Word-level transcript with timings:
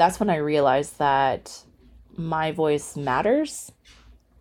that's 0.00 0.18
when 0.18 0.30
I 0.30 0.36
realized 0.36 0.98
that 0.98 1.62
my 2.16 2.52
voice 2.52 2.96
matters 2.96 3.70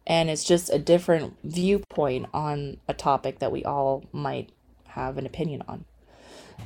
and 0.07 0.29
it's 0.29 0.45
just 0.45 0.69
a 0.69 0.79
different 0.79 1.35
viewpoint 1.43 2.27
on 2.33 2.77
a 2.87 2.93
topic 2.93 3.39
that 3.39 3.51
we 3.51 3.65
all 3.65 4.05
might 4.13 4.53
have 4.87 5.17
an 5.17 5.25
opinion 5.25 5.63
on. 5.67 5.83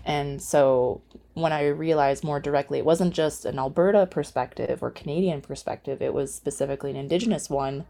And 0.06 0.42
so 0.42 1.02
when 1.34 1.52
I 1.52 1.68
realized 1.68 2.24
more 2.24 2.40
directly, 2.40 2.78
it 2.78 2.86
wasn't 2.86 3.16
just 3.16 3.46
an 3.46 3.58
Alberta 3.58 4.06
perspective 4.06 4.84
or 4.84 4.92
Canadian 4.92 5.42
perspective, 5.42 6.02
it 6.02 6.14
was 6.14 6.34
specifically 6.34 6.92
an 6.92 6.96
Indigenous 6.96 7.50
one. 7.50 7.86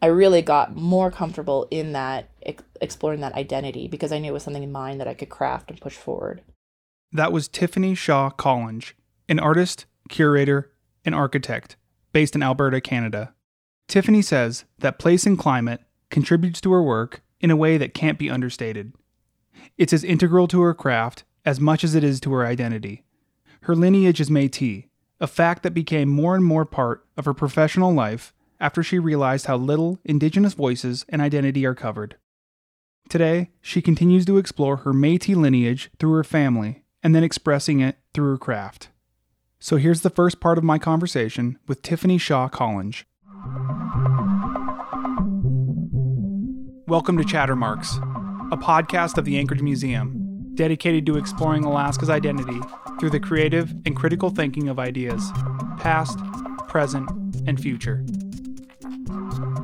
I 0.00 0.06
really 0.06 0.42
got 0.42 0.76
more 0.76 1.10
comfortable 1.10 1.66
in 1.72 1.92
that, 1.92 2.30
exploring 2.80 3.20
that 3.20 3.34
identity 3.34 3.88
because 3.88 4.12
I 4.12 4.18
knew 4.18 4.30
it 4.30 4.32
was 4.32 4.44
something 4.44 4.62
in 4.62 4.72
mine 4.72 4.98
that 4.98 5.08
I 5.08 5.14
could 5.14 5.28
craft 5.28 5.70
and 5.70 5.80
push 5.80 5.96
forward. 5.96 6.40
That 7.10 7.32
was 7.32 7.48
Tiffany 7.48 7.96
Shaw 7.96 8.30
Collinge, 8.30 8.92
an 9.28 9.40
artist, 9.40 9.86
curator, 10.10 10.72
and 11.04 11.14
architect 11.14 11.76
based 12.12 12.34
in 12.34 12.42
Alberta, 12.42 12.80
Canada. 12.80 13.34
Tiffany 13.88 14.22
says 14.22 14.64
that 14.78 14.98
place 14.98 15.26
and 15.26 15.38
climate 15.38 15.80
contributes 16.10 16.60
to 16.60 16.72
her 16.72 16.82
work 16.82 17.22
in 17.40 17.50
a 17.50 17.56
way 17.56 17.78
that 17.78 17.94
can't 17.94 18.18
be 18.18 18.30
understated. 18.30 18.92
It's 19.78 19.92
as 19.92 20.04
integral 20.04 20.48
to 20.48 20.60
her 20.60 20.74
craft 20.74 21.24
as 21.44 21.60
much 21.60 21.82
as 21.84 21.94
it 21.94 22.04
is 22.04 22.20
to 22.20 22.32
her 22.34 22.44
identity. 22.44 23.04
Her 23.62 23.74
lineage 23.74 24.20
is 24.20 24.30
Metis, 24.30 24.84
a 25.20 25.26
fact 25.26 25.62
that 25.62 25.74
became 25.74 26.08
more 26.08 26.34
and 26.34 26.44
more 26.44 26.64
part 26.64 27.06
of 27.16 27.24
her 27.24 27.34
professional 27.34 27.92
life 27.92 28.34
after 28.58 28.82
she 28.82 28.98
realized 28.98 29.46
how 29.46 29.56
little 29.56 29.98
Indigenous 30.04 30.54
voices 30.54 31.04
and 31.08 31.22
identity 31.22 31.64
are 31.64 31.74
covered. 31.74 32.16
Today, 33.08 33.50
she 33.60 33.82
continues 33.82 34.24
to 34.26 34.38
explore 34.38 34.78
her 34.78 34.92
Metis 34.92 35.36
lineage 35.36 35.90
through 35.98 36.12
her 36.12 36.24
family 36.24 36.84
and 37.02 37.14
then 37.14 37.24
expressing 37.24 37.80
it 37.80 37.96
through 38.12 38.30
her 38.30 38.38
craft. 38.38 38.90
So 39.62 39.76
here's 39.76 40.00
the 40.00 40.08
first 40.08 40.40
part 40.40 40.56
of 40.56 40.64
my 40.64 40.78
conversation 40.78 41.58
with 41.68 41.82
Tiffany 41.82 42.16
Shaw 42.16 42.48
Collinge. 42.48 43.04
Welcome 46.88 47.18
to 47.18 47.24
Chattermarks, 47.24 47.98
a 48.50 48.56
podcast 48.56 49.18
of 49.18 49.26
the 49.26 49.36
Anchorage 49.36 49.60
Museum, 49.60 50.54
dedicated 50.54 51.04
to 51.04 51.18
exploring 51.18 51.64
Alaska's 51.64 52.08
identity 52.08 52.58
through 52.98 53.10
the 53.10 53.20
creative 53.20 53.74
and 53.84 53.94
critical 53.94 54.30
thinking 54.30 54.70
of 54.70 54.78
ideas, 54.78 55.30
past, 55.76 56.18
present, 56.66 57.10
and 57.46 57.60
future. 57.60 58.02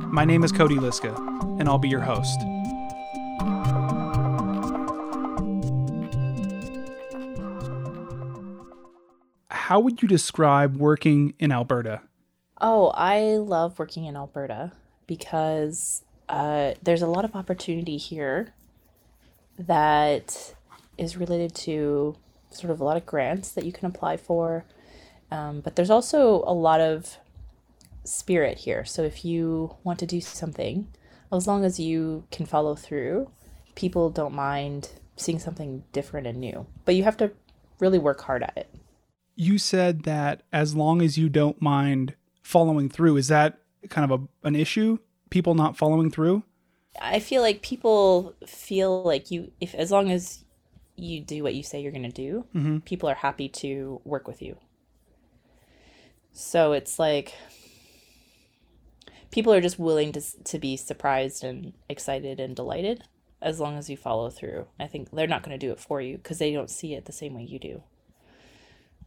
My 0.09 0.27
name 0.27 0.45
is 0.45 0.53
Cody 0.53 0.79
Liska, 0.79 1.15
and 1.59 1.71
I'll 1.71 1.79
be 1.79 1.89
your 1.89 2.03
host. 2.03 2.39
How 9.67 9.81
would 9.81 10.01
you 10.01 10.07
describe 10.07 10.77
working 10.77 11.35
in 11.41 11.51
Alberta? 11.51 12.03
Oh, 12.61 12.93
I 12.95 13.39
love 13.39 13.81
working 13.81 14.05
in 14.05 14.15
Alberta 14.15 14.71
because 15.09 16.05
uh, 16.29 16.75
there's 16.85 17.03
a 17.03 17.09
lot 17.09 17.25
of 17.25 17.35
opportunity 17.35 17.97
here 17.97 18.55
that 19.59 20.55
is 20.97 21.17
related 21.17 21.53
to 21.57 22.15
sort 22.53 22.71
of 22.71 22.81
a 22.81 22.85
lot 22.85 22.97
of 22.97 23.07
grants 23.07 23.51
that 23.51 23.65
you 23.65 23.73
can 23.73 23.87
apply 23.87 24.19
for. 24.19 24.65
Um, 25.33 25.63
but 25.63 25.75
there's 25.75 25.91
also 25.91 26.45
a 26.47 26.55
lot 26.55 26.81
of 26.81 27.17
spirit 28.05 28.59
here. 28.59 28.85
So 28.85 29.03
if 29.03 29.25
you 29.25 29.75
want 29.83 29.99
to 29.99 30.07
do 30.07 30.21
something, 30.21 30.87
as 31.33 31.49
long 31.49 31.65
as 31.65 31.81
you 31.81 32.23
can 32.31 32.47
follow 32.47 32.77
through, 32.77 33.33
people 33.75 34.11
don't 34.11 34.33
mind 34.33 34.91
seeing 35.17 35.41
something 35.41 35.83
different 35.93 36.29
and 36.29 36.39
new. 36.39 36.69
But 36.85 36.95
you 36.95 37.03
have 37.03 37.17
to 37.17 37.33
really 37.81 37.99
work 37.99 38.21
hard 38.21 38.45
at 38.45 38.57
it. 38.57 38.73
You 39.37 39.59
said 39.59 40.03
that 40.05 40.43
as 40.53 40.75
long 40.75 41.03
as 41.03 41.17
you 41.19 41.29
don't 41.29 41.61
mind 41.61 42.15
following 42.43 42.89
through, 42.89 43.17
is 43.19 43.29
that 43.29 43.59
kind 43.91 44.11
of 44.11 44.21
a, 44.23 44.47
an 44.49 44.57
issue? 44.57 44.99
People 45.31 45.55
not 45.55 45.77
following 45.77 46.11
through? 46.11 46.43
I 47.01 47.19
feel 47.21 47.43
like 47.43 47.61
people 47.61 48.35
feel 48.47 49.03
like 49.03 49.31
you, 49.31 49.53
if 49.61 49.75
as 49.75 49.91
long 49.91 50.11
as 50.11 50.45
you 50.97 51.21
do 51.21 51.43
what 51.43 51.55
you 51.55 51.63
say 51.63 51.81
you're 51.83 51.93
going 51.93 52.03
to 52.05 52.09
do, 52.11 52.47
Mm-hmm. 52.55 52.79
people 52.79 53.09
are 53.11 53.15
happy 53.17 53.49
to 53.51 54.01
work 54.05 54.27
with 54.27 54.41
you. 54.41 54.57
So 56.33 56.73
it's 56.73 56.99
like 56.99 57.35
people 59.31 59.53
are 59.53 59.61
just 59.61 59.79
willing 59.79 60.13
to 60.13 60.23
to 60.45 60.59
be 60.59 60.77
surprised 60.77 61.45
and 61.45 61.73
excited 61.89 62.41
and 62.41 62.55
delighted 62.57 63.05
as 63.43 63.61
long 63.61 63.77
as 63.77 63.91
you 63.91 63.97
follow 63.97 64.31
through. 64.31 64.67
I 64.81 64.87
think 64.87 65.11
they're 65.11 65.27
not 65.27 65.43
going 65.43 65.59
to 65.59 65.67
do 65.67 65.73
it 65.73 65.81
for 65.81 66.01
you 66.01 66.17
because 66.17 66.39
they 66.39 66.53
don't 66.53 66.71
see 66.71 66.95
it 66.95 67.05
the 67.05 67.13
same 67.13 67.35
way 67.35 67.43
you 67.43 67.59
do. 67.59 67.83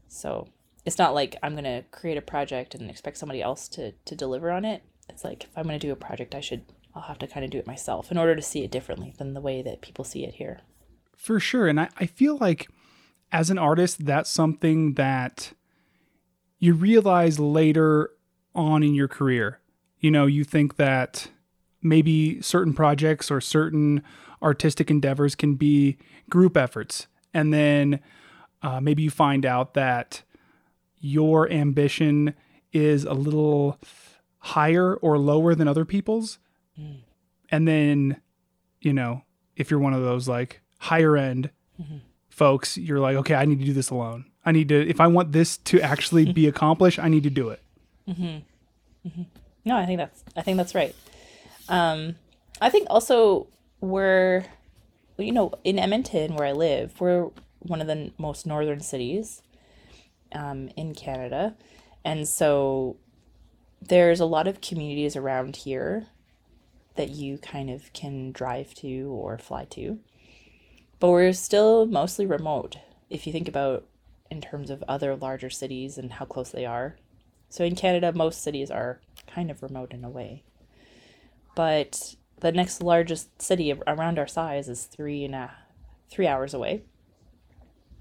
So 0.09 0.49
it's 0.85 0.97
not 0.97 1.13
like 1.13 1.37
I'm 1.41 1.53
going 1.53 1.63
to 1.63 1.83
create 1.91 2.17
a 2.17 2.21
project 2.21 2.75
and 2.75 2.89
expect 2.89 3.17
somebody 3.17 3.41
else 3.41 3.67
to 3.69 3.93
to 4.05 4.15
deliver 4.15 4.51
on 4.51 4.65
it. 4.65 4.83
It's 5.07 5.23
like 5.23 5.45
if 5.45 5.57
I'm 5.57 5.63
going 5.63 5.79
to 5.79 5.87
do 5.87 5.93
a 5.93 5.95
project, 5.95 6.35
I 6.35 6.41
should 6.41 6.63
I'll 6.93 7.03
have 7.03 7.19
to 7.19 7.27
kind 7.27 7.45
of 7.45 7.51
do 7.51 7.59
it 7.59 7.67
myself 7.67 8.11
in 8.11 8.17
order 8.17 8.35
to 8.35 8.41
see 8.41 8.63
it 8.63 8.71
differently 8.71 9.13
than 9.17 9.33
the 9.33 9.41
way 9.41 9.61
that 9.61 9.81
people 9.81 10.03
see 10.03 10.25
it 10.25 10.35
here. 10.35 10.61
For 11.15 11.39
sure. 11.39 11.67
And 11.67 11.79
I, 11.79 11.89
I 11.97 12.05
feel 12.05 12.37
like 12.37 12.67
as 13.31 13.49
an 13.49 13.57
artist, 13.57 14.05
that's 14.05 14.29
something 14.29 14.95
that 14.95 15.53
you 16.57 16.73
realize 16.73 17.39
later 17.39 18.11
on 18.55 18.83
in 18.83 18.95
your 18.95 19.07
career. 19.07 19.59
You 19.99 20.11
know, 20.11 20.25
you 20.25 20.43
think 20.43 20.77
that 20.77 21.29
maybe 21.81 22.41
certain 22.41 22.73
projects 22.73 23.29
or 23.29 23.39
certain 23.39 24.01
artistic 24.41 24.89
endeavors 24.89 25.35
can 25.35 25.55
be 25.55 25.97
group 26.29 26.57
efforts. 26.57 27.07
And 27.33 27.53
then 27.53 27.99
uh, 28.61 28.79
maybe 28.81 29.03
you 29.03 29.09
find 29.09 29.45
out 29.45 29.73
that 29.73 30.23
your 30.99 31.49
ambition 31.51 32.33
is 32.73 33.03
a 33.05 33.13
little 33.13 33.77
higher 34.39 34.95
or 34.95 35.17
lower 35.17 35.55
than 35.55 35.67
other 35.67 35.85
people's. 35.85 36.39
And 37.51 37.67
then, 37.67 38.21
you 38.81 38.93
know, 38.93 39.23
if 39.55 39.69
you're 39.71 39.79
one 39.79 39.93
of 39.93 40.01
those 40.01 40.27
like 40.27 40.61
higher 40.77 41.17
end 41.17 41.49
folks, 42.29 42.77
you're 42.77 42.99
like, 42.99 43.15
okay, 43.17 43.35
I 43.35 43.45
need 43.45 43.59
to 43.59 43.65
do 43.65 43.73
this 43.73 43.89
alone. 43.89 44.25
I 44.45 44.51
need 44.51 44.69
to, 44.69 44.87
if 44.87 45.01
I 45.01 45.07
want 45.07 45.31
this 45.33 45.57
to 45.57 45.81
actually 45.81 46.31
be 46.31 46.47
accomplished, 46.53 46.99
I 46.99 47.09
need 47.09 47.23
to 47.23 47.29
do 47.29 47.49
it. 47.49 47.61
No, 49.65 49.75
I 49.75 49.85
think 49.85 49.97
that's 49.97 50.23
I 50.35 50.41
think 50.41 50.57
that's 50.57 50.73
right. 50.73 50.95
Um, 51.67 52.15
I 52.61 52.69
think 52.69 52.87
also 52.89 53.47
we're, 53.81 54.45
you 55.17 55.31
know, 55.31 55.53
in 55.63 55.77
Edmonton 55.77 56.35
where 56.35 56.47
I 56.47 56.53
live, 56.53 56.99
we're 57.01 57.29
one 57.59 57.81
of 57.81 57.87
the 57.87 58.11
most 58.17 58.45
northern 58.45 58.81
cities, 58.81 59.41
um, 60.33 60.69
in 60.75 60.93
Canada, 60.93 61.55
and 62.03 62.27
so 62.27 62.97
there's 63.81 64.19
a 64.19 64.25
lot 64.25 64.47
of 64.47 64.61
communities 64.61 65.15
around 65.15 65.55
here 65.55 66.07
that 66.95 67.09
you 67.09 67.37
kind 67.37 67.69
of 67.69 67.91
can 67.93 68.31
drive 68.31 68.73
to 68.75 69.09
or 69.11 69.37
fly 69.37 69.65
to, 69.65 69.99
but 70.99 71.09
we're 71.09 71.33
still 71.33 71.85
mostly 71.85 72.25
remote. 72.25 72.77
If 73.09 73.25
you 73.25 73.33
think 73.33 73.47
about 73.47 73.85
in 74.29 74.41
terms 74.41 74.69
of 74.69 74.83
other 74.87 75.15
larger 75.15 75.49
cities 75.49 75.97
and 75.97 76.13
how 76.13 76.25
close 76.25 76.49
they 76.51 76.65
are. 76.65 76.95
So 77.49 77.63
in 77.63 77.75
Canada, 77.75 78.11
most 78.13 78.43
cities 78.43 78.69
are 78.69 79.01
kind 79.27 79.49
of 79.49 79.63
remote 79.63 79.91
in 79.91 80.03
a 80.03 80.09
way. 80.09 80.43
But 81.55 82.15
the 82.39 82.51
next 82.51 82.83
largest 82.83 83.41
city 83.41 83.73
around 83.87 84.19
our 84.19 84.27
size 84.27 84.69
is 84.69 84.85
three 84.85 85.25
and 85.25 85.35
a 85.35 85.51
three 86.09 86.27
hours 86.27 86.53
away. 86.53 86.83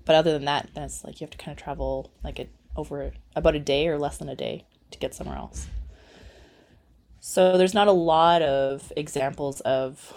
But 0.08 0.16
other 0.16 0.32
than 0.32 0.46
that, 0.46 0.70
then 0.72 0.84
it's 0.84 1.04
like 1.04 1.20
you 1.20 1.26
have 1.26 1.32
to 1.32 1.36
kind 1.36 1.54
of 1.54 1.62
travel 1.62 2.10
like 2.24 2.38
a, 2.38 2.46
over 2.76 3.12
about 3.36 3.54
a 3.54 3.58
day 3.58 3.88
or 3.88 3.98
less 3.98 4.16
than 4.16 4.30
a 4.30 4.34
day 4.34 4.64
to 4.90 4.98
get 4.98 5.14
somewhere 5.14 5.36
else. 5.36 5.66
So 7.20 7.58
there's 7.58 7.74
not 7.74 7.88
a 7.88 7.92
lot 7.92 8.40
of 8.40 8.90
examples 8.96 9.60
of 9.60 10.14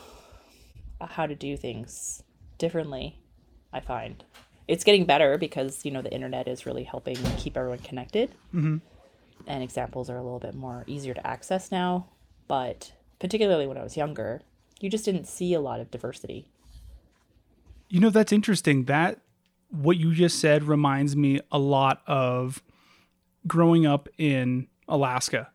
how 1.02 1.26
to 1.26 1.36
do 1.36 1.58
things 1.58 2.24
differently, 2.58 3.20
I 3.74 3.82
find. 3.82 4.24
It's 4.66 4.86
getting 4.86 5.04
better 5.04 5.38
because, 5.38 5.84
you 5.84 5.92
know, 5.92 6.02
the 6.02 6.14
internet 6.14 6.48
is 6.48 6.66
really 6.66 6.86
helping 6.86 7.18
keep 7.36 7.58
everyone 7.58 7.80
connected 7.80 8.32
mm-hmm. 8.56 8.78
and 9.46 9.62
examples 9.62 10.10
are 10.10 10.16
a 10.16 10.24
little 10.24 10.40
bit 10.40 10.56
more 10.56 10.86
easier 10.88 11.14
to 11.14 11.28
access 11.28 11.70
now. 11.70 12.08
But 12.48 12.94
particularly 13.20 13.68
when 13.68 13.78
I 13.78 13.84
was 13.84 13.98
younger, 13.98 14.42
you 14.80 14.90
just 14.90 15.04
didn't 15.04 15.26
see 15.28 15.54
a 15.54 15.60
lot 15.60 15.82
of 15.82 15.92
diversity. 15.92 16.48
You 17.90 18.00
know, 18.00 18.10
that's 18.10 18.32
interesting. 18.32 18.86
That, 18.86 19.20
what 19.72 19.98
you 19.98 20.14
just 20.14 20.40
said 20.40 20.64
reminds 20.64 21.16
me 21.16 21.40
a 21.52 21.58
lot 21.58 22.02
of 22.06 22.62
growing 23.48 23.86
up 23.86 24.08
in 24.18 24.68
Alaska. 24.88 25.50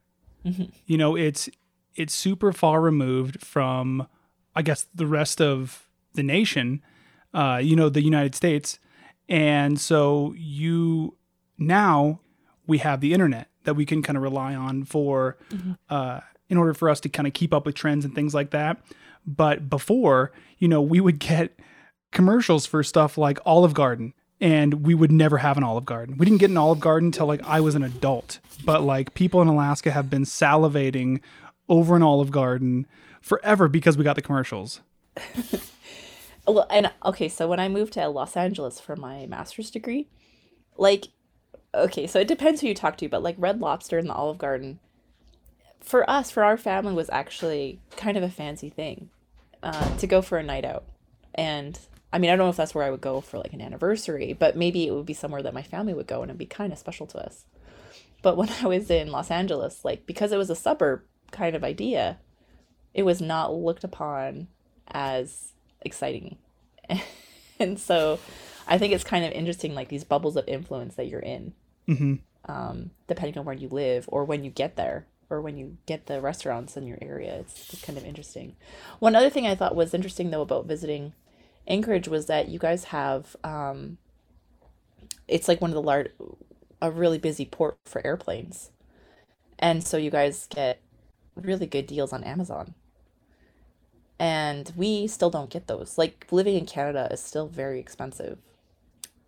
You 0.86 0.96
know, 0.98 1.16
it's, 1.16 1.48
it's 1.94 2.14
super 2.14 2.52
far 2.52 2.80
removed 2.80 3.44
from, 3.44 4.06
I 4.54 4.62
guess, 4.62 4.86
the 4.94 5.06
rest 5.06 5.40
of 5.40 5.86
the 6.14 6.22
nation, 6.22 6.82
uh, 7.34 7.60
you 7.62 7.76
know, 7.76 7.88
the 7.88 8.02
United 8.02 8.34
States. 8.34 8.78
And 9.28 9.80
so 9.80 10.34
you 10.36 11.16
now 11.58 12.20
we 12.66 12.78
have 12.78 13.00
the 13.00 13.12
internet 13.12 13.48
that 13.64 13.74
we 13.74 13.84
can 13.84 14.02
kind 14.02 14.16
of 14.16 14.22
rely 14.22 14.54
on 14.54 14.84
for 14.84 15.36
uh, 15.90 16.20
in 16.48 16.56
order 16.56 16.74
for 16.74 16.88
us 16.88 17.00
to 17.00 17.08
kind 17.08 17.26
of 17.26 17.34
keep 17.34 17.52
up 17.52 17.66
with 17.66 17.74
trends 17.74 18.04
and 18.04 18.14
things 18.14 18.34
like 18.34 18.50
that. 18.50 18.80
But 19.26 19.68
before, 19.68 20.32
you 20.58 20.68
know, 20.68 20.80
we 20.80 21.00
would 21.00 21.18
get 21.18 21.58
commercials 22.12 22.66
for 22.66 22.82
stuff 22.82 23.18
like 23.18 23.38
Olive 23.44 23.74
Garden 23.74 24.14
and 24.40 24.86
we 24.86 24.94
would 24.94 25.12
never 25.12 25.38
have 25.38 25.56
an 25.56 25.64
Olive 25.64 25.86
Garden. 25.86 26.18
We 26.18 26.26
didn't 26.26 26.40
get 26.40 26.50
an 26.50 26.58
Olive 26.58 26.80
Garden 26.80 27.08
until 27.08 27.26
like 27.26 27.42
I 27.44 27.60
was 27.60 27.74
an 27.74 27.82
adult. 27.82 28.38
But 28.64 28.82
like 28.82 29.14
people 29.14 29.40
in 29.40 29.48
Alaska 29.48 29.90
have 29.90 30.10
been 30.10 30.24
salivating 30.24 31.20
over 31.68 31.96
an 31.96 32.02
Olive 32.02 32.30
Garden 32.30 32.86
forever 33.20 33.68
because 33.68 33.96
we 33.96 34.04
got 34.04 34.16
the 34.16 34.22
commercials. 34.22 34.80
Well, 36.46 36.66
and 36.70 36.92
okay, 37.04 37.28
so 37.28 37.48
when 37.48 37.58
I 37.58 37.68
moved 37.68 37.94
to 37.94 38.08
Los 38.08 38.36
Angeles 38.36 38.78
for 38.78 38.94
my 38.94 39.26
master's 39.26 39.70
degree, 39.70 40.06
like, 40.76 41.08
okay, 41.74 42.06
so 42.06 42.20
it 42.20 42.28
depends 42.28 42.60
who 42.60 42.68
you 42.68 42.74
talk 42.74 42.96
to, 42.98 43.08
but 43.08 43.22
like 43.22 43.34
Red 43.38 43.60
Lobster 43.60 43.98
and 43.98 44.08
the 44.08 44.14
Olive 44.14 44.38
Garden, 44.38 44.78
for 45.80 46.08
us, 46.08 46.30
for 46.30 46.44
our 46.44 46.56
family, 46.56 46.94
was 46.94 47.10
actually 47.10 47.80
kind 47.96 48.16
of 48.16 48.22
a 48.22 48.30
fancy 48.30 48.70
thing 48.70 49.10
uh, 49.62 49.96
to 49.96 50.06
go 50.06 50.22
for 50.22 50.38
a 50.38 50.42
night 50.42 50.64
out. 50.64 50.84
And 51.34 51.78
I 52.16 52.18
mean, 52.18 52.30
I 52.30 52.36
don't 52.36 52.46
know 52.46 52.50
if 52.50 52.56
that's 52.56 52.74
where 52.74 52.82
I 52.82 52.90
would 52.90 53.02
go 53.02 53.20
for 53.20 53.36
like 53.36 53.52
an 53.52 53.60
anniversary, 53.60 54.32
but 54.32 54.56
maybe 54.56 54.86
it 54.86 54.92
would 54.92 55.04
be 55.04 55.12
somewhere 55.12 55.42
that 55.42 55.52
my 55.52 55.60
family 55.60 55.92
would 55.92 56.06
go 56.06 56.22
and 56.22 56.30
it'd 56.30 56.38
be 56.38 56.46
kind 56.46 56.72
of 56.72 56.78
special 56.78 57.06
to 57.08 57.18
us. 57.18 57.44
But 58.22 58.38
when 58.38 58.48
I 58.62 58.66
was 58.68 58.90
in 58.90 59.12
Los 59.12 59.30
Angeles, 59.30 59.84
like, 59.84 60.06
because 60.06 60.32
it 60.32 60.38
was 60.38 60.48
a 60.48 60.56
suburb 60.56 61.02
kind 61.30 61.54
of 61.54 61.62
idea, 61.62 62.16
it 62.94 63.02
was 63.02 63.20
not 63.20 63.52
looked 63.52 63.84
upon 63.84 64.48
as 64.88 65.52
exciting. 65.82 66.38
and 67.58 67.78
so 67.78 68.18
I 68.66 68.78
think 68.78 68.94
it's 68.94 69.04
kind 69.04 69.26
of 69.26 69.32
interesting, 69.32 69.74
like 69.74 69.88
these 69.88 70.04
bubbles 70.04 70.36
of 70.36 70.48
influence 70.48 70.94
that 70.94 71.08
you're 71.08 71.20
in, 71.20 71.52
hmm 71.84 72.14
um, 72.48 72.92
depending 73.08 73.36
on 73.38 73.44
where 73.44 73.54
you 73.54 73.68
live 73.68 74.08
or 74.08 74.24
when 74.24 74.44
you 74.44 74.50
get 74.50 74.76
there 74.76 75.06
or 75.28 75.40
when 75.40 75.56
you 75.56 75.76
get 75.86 76.06
the 76.06 76.20
restaurants 76.20 76.76
in 76.76 76.86
your 76.86 76.98
area. 77.02 77.34
It's 77.34 77.66
just 77.66 77.82
kind 77.82 77.98
of 77.98 78.04
interesting. 78.04 78.56
One 79.00 79.16
other 79.16 79.30
thing 79.30 79.46
I 79.46 79.54
thought 79.54 79.74
was 79.74 79.92
interesting, 79.92 80.30
though, 80.30 80.42
about 80.42 80.66
visiting 80.66 81.12
Anchorage 81.66 82.08
was 82.08 82.26
that 82.26 82.48
you 82.48 82.58
guys 82.58 82.84
have, 82.84 83.36
um, 83.42 83.98
it's 85.26 85.48
like 85.48 85.60
one 85.60 85.70
of 85.70 85.74
the 85.74 85.82
large, 85.82 86.10
a 86.80 86.90
really 86.90 87.18
busy 87.18 87.44
port 87.44 87.78
for 87.84 88.06
airplanes. 88.06 88.70
And 89.58 89.84
so 89.86 89.96
you 89.96 90.10
guys 90.10 90.46
get 90.48 90.80
really 91.34 91.66
good 91.66 91.86
deals 91.86 92.12
on 92.12 92.24
Amazon. 92.24 92.74
And 94.18 94.72
we 94.76 95.06
still 95.06 95.30
don't 95.30 95.50
get 95.50 95.66
those. 95.66 95.98
Like 95.98 96.26
living 96.30 96.56
in 96.56 96.66
Canada 96.66 97.08
is 97.10 97.20
still 97.20 97.48
very 97.48 97.78
expensive. 97.78 98.38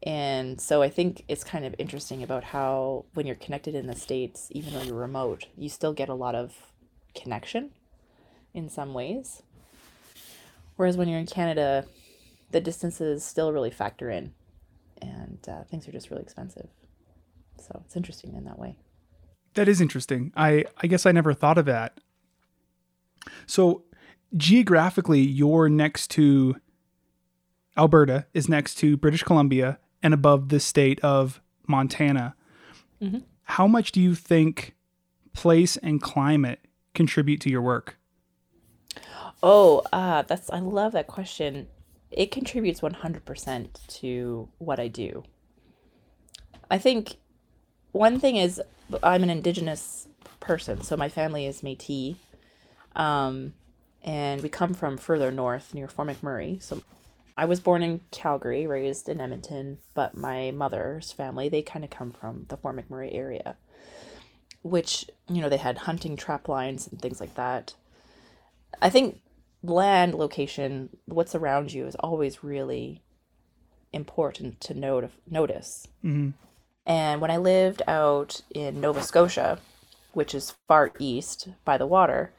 And 0.02 0.61
so 0.61 0.81
I 0.81 0.88
think 0.88 1.25
it's 1.29 1.43
kind 1.44 1.64
of 1.64 1.75
interesting 1.79 2.23
about 2.23 2.44
how 2.44 3.05
when 3.14 3.26
you're 3.26 3.37
connected 3.37 3.75
in 3.75 3.87
the 3.87 3.96
States, 3.96 4.49
even 4.52 4.73
though 4.73 4.82
you're 4.82 4.94
remote, 4.94 5.46
you 5.56 5.69
still 5.69 5.93
get 5.93 6.08
a 6.08 6.14
lot 6.14 6.34
of 6.34 6.55
connection 7.14 7.70
in 8.55 8.69
some 8.69 8.94
ways. 8.94 9.43
Whereas 10.76 10.96
when 10.96 11.08
you're 11.08 11.19
in 11.19 11.26
Canada, 11.26 11.87
the 12.50 12.61
distances 12.61 13.25
still 13.25 13.53
really 13.53 13.71
factor 13.71 14.11
in 14.11 14.33
and 15.00 15.39
uh, 15.49 15.65
things 15.65 15.87
are 15.89 15.93
just 15.93 16.11
really 16.11 16.23
expensive. 16.23 16.69
So 17.61 17.83
it's 17.85 17.97
interesting 17.97 18.35
in 18.35 18.45
that 18.45 18.59
way. 18.59 18.77
That 19.55 19.69
is 19.69 19.81
interesting. 19.81 20.33
I 20.37 20.65
I 20.79 20.87
guess 20.87 21.06
I 21.06 21.12
never 21.12 21.35
thought 21.35 21.59
of 21.59 21.67
that. 21.67 21.99
So 23.47 23.85
geographically, 24.37 25.21
you're 25.21 25.69
next 25.69 26.11
to 26.12 26.56
Alberta 27.77 28.27
is 28.35 28.49
next 28.49 28.77
to 28.77 28.97
British 28.97 29.23
Columbia 29.23 29.79
and 30.03 30.15
above 30.15 30.49
the 30.49 30.61
state 30.61 31.01
of 31.01 31.41
Montana. 31.67 32.35
Mhm. 33.01 33.25
How 33.44 33.67
much 33.67 33.93
do 33.93 34.01
you 34.01 34.15
think 34.15 34.75
place 35.33 35.77
and 35.79 36.01
climate 36.01 36.61
contribute 36.94 37.41
to 37.43 37.51
your 37.51 37.62
work? 37.62 37.99
Oh, 39.43 39.83
uh, 39.93 40.23
that's 40.23 40.51
I 40.51 40.59
love 40.59 40.93
that 40.93 41.06
question. 41.06 41.69
It 42.10 42.31
contributes 42.31 42.81
100% 42.81 43.87
to 44.00 44.49
what 44.58 44.81
I 44.81 44.88
do. 44.88 45.25
I 46.70 46.78
think 46.78 47.16
one 47.93 48.20
thing 48.20 48.37
is 48.37 48.60
I'm 49.02 49.22
an 49.22 49.31
indigenous 49.31 50.08
person, 50.40 50.82
so 50.82 50.96
my 50.96 51.08
family 51.08 51.46
is 51.46 51.62
Métis, 51.62 52.16
um, 52.96 53.55
and 54.02 54.43
we 54.43 54.49
come 54.49 54.75
from 54.75 54.96
further 54.96 55.31
north 55.31 55.75
near 55.75 55.88
Fort 55.88 56.08
McMurray. 56.08 56.62
So 56.62 56.82
I 57.37 57.44
was 57.44 57.60
born 57.60 57.82
in 57.82 58.00
Calgary, 58.10 58.66
raised 58.66 59.08
in 59.08 59.20
Edmonton, 59.20 59.78
but 59.94 60.16
my 60.16 60.50
mother's 60.50 61.12
family 61.12 61.49
they 61.49 61.62
kind 61.62 61.84
of 61.84 61.90
come 61.90 62.12
from 62.12 62.46
the 62.49 62.56
Fort 62.56 62.76
McMurray 62.76 63.14
area, 63.14 63.56
which 64.62 65.08
you 65.28 65.40
know 65.40 65.49
they 65.49 65.56
had 65.56 65.78
hunting 65.78 66.16
trap 66.16 66.49
lines 66.49 66.88
and 66.88 67.00
things 67.00 67.20
like 67.20 67.34
that. 67.34 67.75
I 68.81 68.90
think 68.90 69.20
land 69.62 70.14
location, 70.14 70.90
what's 71.06 71.34
around 71.34 71.72
you, 71.72 71.87
is 71.87 71.96
always 71.96 72.44
really 72.44 73.02
important 73.93 74.60
to 74.60 74.75
note 74.75 75.10
notice. 75.28 75.88
hmm 76.02 76.31
And 76.87 77.20
when 77.20 77.31
I 77.31 77.37
lived 77.37 77.82
out 77.87 78.43
in 78.55 78.81
Nova 78.81 79.02
Scotia, 79.02 79.58
which 80.12 80.34
is 80.34 80.55
far 80.66 80.93
east 80.99 81.49
by 81.64 81.78
the 81.78 81.87
water, 81.87 82.32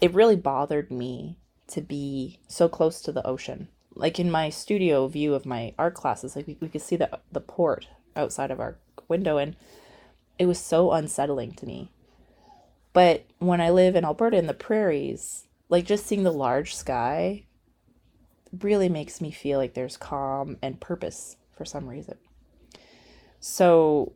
it 0.00 0.14
really 0.14 0.36
bothered 0.36 0.90
me 0.90 1.38
to 1.68 1.80
be 1.80 2.38
so 2.48 2.68
close 2.68 3.00
to 3.02 3.12
the 3.12 3.26
ocean. 3.26 3.68
Like 3.94 4.18
in 4.18 4.30
my 4.30 4.50
studio 4.50 5.06
view 5.06 5.34
of 5.34 5.46
my 5.46 5.74
art 5.78 5.94
classes, 5.94 6.34
like 6.36 6.46
we, 6.46 6.56
we 6.60 6.68
could 6.68 6.82
see 6.82 6.96
the 6.96 7.20
the 7.30 7.40
port 7.40 7.88
outside 8.16 8.50
of 8.50 8.60
our 8.60 8.76
window 9.08 9.38
and 9.38 9.56
it 10.38 10.46
was 10.46 10.58
so 10.58 10.92
unsettling 10.92 11.52
to 11.52 11.66
me. 11.66 11.90
But 12.92 13.24
when 13.38 13.60
I 13.60 13.70
live 13.70 13.96
in 13.96 14.04
Alberta 14.04 14.36
in 14.36 14.46
the 14.46 14.54
prairies, 14.54 15.46
like 15.72 15.86
just 15.86 16.06
seeing 16.06 16.22
the 16.22 16.30
large 16.30 16.74
sky 16.76 17.46
really 18.60 18.90
makes 18.90 19.22
me 19.22 19.30
feel 19.30 19.58
like 19.58 19.72
there's 19.72 19.96
calm 19.96 20.58
and 20.60 20.78
purpose 20.78 21.38
for 21.56 21.64
some 21.64 21.88
reason. 21.88 22.18
So 23.40 24.12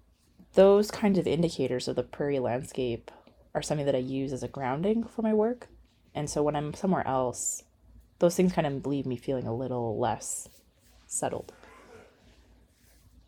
those 0.52 0.90
kinds 0.90 1.18
of 1.18 1.26
indicators 1.26 1.88
of 1.88 1.96
the 1.96 2.02
prairie 2.02 2.40
landscape 2.40 3.10
are 3.54 3.62
something 3.62 3.86
that 3.86 3.94
I 3.94 4.00
use 4.00 4.34
as 4.34 4.42
a 4.42 4.48
grounding 4.48 5.02
for 5.04 5.22
my 5.22 5.32
work. 5.32 5.68
And 6.14 6.28
so 6.28 6.42
when 6.42 6.54
I'm 6.54 6.74
somewhere 6.74 7.08
else, 7.08 7.62
those 8.18 8.36
things 8.36 8.52
kind 8.52 8.66
of 8.66 8.86
leave 8.86 9.06
me 9.06 9.16
feeling 9.16 9.46
a 9.46 9.56
little 9.56 9.98
less 9.98 10.50
settled. 11.06 11.54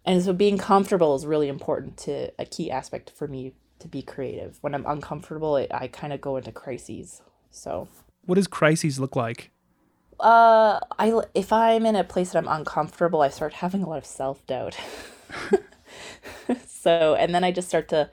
And 0.04 0.22
so 0.22 0.34
being 0.34 0.58
comfortable 0.58 1.14
is 1.14 1.24
really 1.24 1.48
important 1.48 1.96
to 2.00 2.30
a 2.38 2.44
key 2.44 2.70
aspect 2.70 3.10
for 3.16 3.26
me 3.26 3.54
to 3.78 3.88
be 3.88 4.02
creative. 4.02 4.58
When 4.60 4.74
I'm 4.74 4.84
uncomfortable, 4.84 5.56
it, 5.56 5.70
I 5.72 5.88
kind 5.88 6.12
of 6.12 6.20
go 6.20 6.36
into 6.36 6.52
crises. 6.52 7.22
So 7.50 7.88
What 8.28 8.34
does 8.34 8.46
crises 8.46 9.00
look 9.00 9.16
like? 9.16 9.50
uh, 10.20 10.80
I 10.98 11.20
if 11.34 11.52
I'm 11.52 11.86
in 11.86 11.96
a 11.96 12.04
place 12.04 12.32
that 12.32 12.38
I'm 12.38 12.48
uncomfortable, 12.48 13.22
I 13.22 13.28
start 13.28 13.54
having 13.54 13.82
a 13.82 13.88
lot 13.88 13.98
of 13.98 14.06
self 14.06 14.46
doubt. 14.46 14.76
so, 16.66 17.14
and 17.18 17.34
then 17.34 17.44
I 17.44 17.52
just 17.52 17.68
start 17.68 17.88
to, 17.88 18.10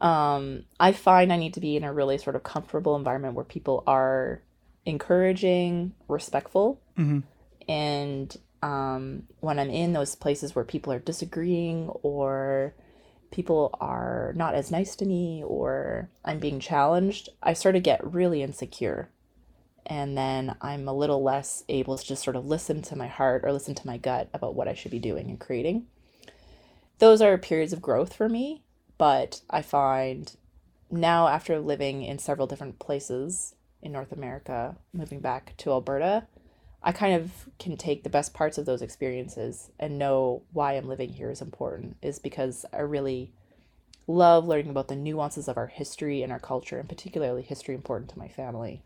um, 0.00 0.64
I 0.80 0.92
find 0.92 1.32
I 1.32 1.36
need 1.36 1.54
to 1.54 1.60
be 1.60 1.76
in 1.76 1.84
a 1.84 1.92
really 1.92 2.18
sort 2.18 2.36
of 2.36 2.42
comfortable 2.42 2.96
environment 2.96 3.34
where 3.34 3.44
people 3.44 3.84
are 3.86 4.42
encouraging, 4.84 5.94
respectful, 6.08 6.80
hmm 6.96 7.20
and 7.68 8.36
um, 8.62 9.22
when 9.40 9.58
I'm 9.58 9.70
in 9.70 9.92
those 9.92 10.14
places 10.14 10.54
where 10.54 10.64
people 10.64 10.92
are 10.92 10.98
disagreeing 10.98 11.88
or 12.02 12.74
people 13.30 13.70
are 13.80 14.32
not 14.36 14.54
as 14.54 14.70
nice 14.70 14.94
to 14.96 15.06
me 15.06 15.42
or 15.44 16.10
I'm 16.24 16.38
being 16.38 16.60
challenged, 16.60 17.28
I 17.42 17.54
sort 17.54 17.76
of 17.76 17.82
get 17.82 18.04
really 18.04 18.42
insecure. 18.42 19.08
And 19.86 20.16
then 20.16 20.56
I'm 20.60 20.86
a 20.88 20.94
little 20.94 21.22
less 21.22 21.64
able 21.68 21.98
to 21.98 22.04
just 22.04 22.22
sort 22.22 22.36
of 22.36 22.46
listen 22.46 22.82
to 22.82 22.96
my 22.96 23.08
heart 23.08 23.42
or 23.44 23.52
listen 23.52 23.74
to 23.74 23.86
my 23.86 23.98
gut 23.98 24.28
about 24.32 24.54
what 24.54 24.68
I 24.68 24.74
should 24.74 24.90
be 24.90 24.98
doing 24.98 25.28
and 25.28 25.40
creating. 25.40 25.86
Those 26.98 27.20
are 27.20 27.36
periods 27.36 27.72
of 27.72 27.82
growth 27.82 28.14
for 28.14 28.28
me, 28.28 28.62
but 28.96 29.40
I 29.50 29.62
find 29.62 30.34
now 30.90 31.26
after 31.26 31.58
living 31.58 32.02
in 32.02 32.18
several 32.18 32.46
different 32.46 32.78
places 32.78 33.54
in 33.80 33.90
North 33.90 34.12
America, 34.12 34.76
moving 34.92 35.20
back 35.20 35.54
to 35.58 35.70
Alberta, 35.70 36.28
I 36.84 36.92
kind 36.92 37.14
of 37.14 37.48
can 37.58 37.76
take 37.76 38.02
the 38.02 38.10
best 38.10 38.34
parts 38.34 38.58
of 38.58 38.66
those 38.66 38.82
experiences 38.82 39.70
and 39.78 39.98
know 39.98 40.42
why 40.52 40.74
I'm 40.74 40.88
living 40.88 41.10
here 41.10 41.30
is 41.30 41.40
important 41.40 41.96
is 42.02 42.18
because 42.18 42.64
I 42.72 42.80
really 42.80 43.32
love 44.06 44.46
learning 44.46 44.70
about 44.70 44.88
the 44.88 44.96
nuances 44.96 45.48
of 45.48 45.56
our 45.56 45.68
history 45.68 46.22
and 46.22 46.32
our 46.32 46.40
culture, 46.40 46.78
and 46.78 46.88
particularly 46.88 47.42
history 47.42 47.74
important 47.74 48.10
to 48.10 48.18
my 48.18 48.28
family. 48.28 48.82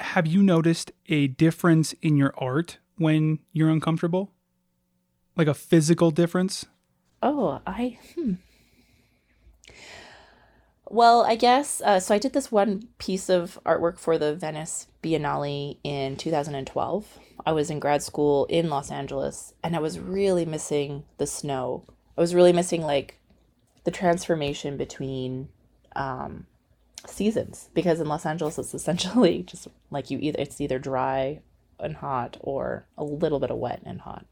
Have 0.00 0.26
you 0.26 0.42
noticed 0.42 0.92
a 1.08 1.28
difference 1.28 1.92
in 2.02 2.16
your 2.16 2.34
art 2.38 2.78
when 2.96 3.38
you're 3.52 3.70
uncomfortable? 3.70 4.32
Like 5.36 5.46
a 5.46 5.54
physical 5.54 6.10
difference? 6.10 6.66
Oh, 7.22 7.60
I 7.66 7.98
hmm. 8.14 8.34
Well, 10.88 11.24
I 11.24 11.36
guess 11.36 11.80
uh, 11.82 12.00
so. 12.00 12.14
I 12.14 12.18
did 12.18 12.32
this 12.32 12.50
one 12.50 12.88
piece 12.98 13.28
of 13.28 13.60
artwork 13.64 13.98
for 13.98 14.18
the 14.18 14.34
Venice 14.34 14.88
Biennale 15.04 15.78
in 15.84 16.16
2012. 16.16 17.18
I 17.46 17.52
was 17.52 17.70
in 17.70 17.78
grad 17.78 18.02
school 18.02 18.46
in 18.46 18.68
Los 18.68 18.90
Angeles, 18.90 19.54
and 19.62 19.76
I 19.76 19.78
was 19.78 20.00
really 20.00 20.44
missing 20.44 21.04
the 21.18 21.28
snow. 21.28 21.84
I 22.18 22.20
was 22.20 22.34
really 22.34 22.52
missing 22.52 22.82
like 22.82 23.20
the 23.84 23.92
transformation 23.92 24.76
between 24.76 25.48
um, 25.94 26.46
seasons 27.06 27.70
because 27.74 28.00
in 28.00 28.08
Los 28.08 28.26
Angeles 28.26 28.58
it's 28.58 28.74
essentially 28.74 29.42
just 29.46 29.68
like 29.90 30.10
you 30.10 30.18
either 30.20 30.38
it's 30.38 30.60
either 30.60 30.78
dry 30.78 31.40
and 31.78 31.96
hot 31.96 32.36
or 32.40 32.86
a 32.98 33.04
little 33.04 33.40
bit 33.40 33.50
of 33.50 33.56
wet 33.56 33.80
and 33.84 34.02
hot. 34.02 34.26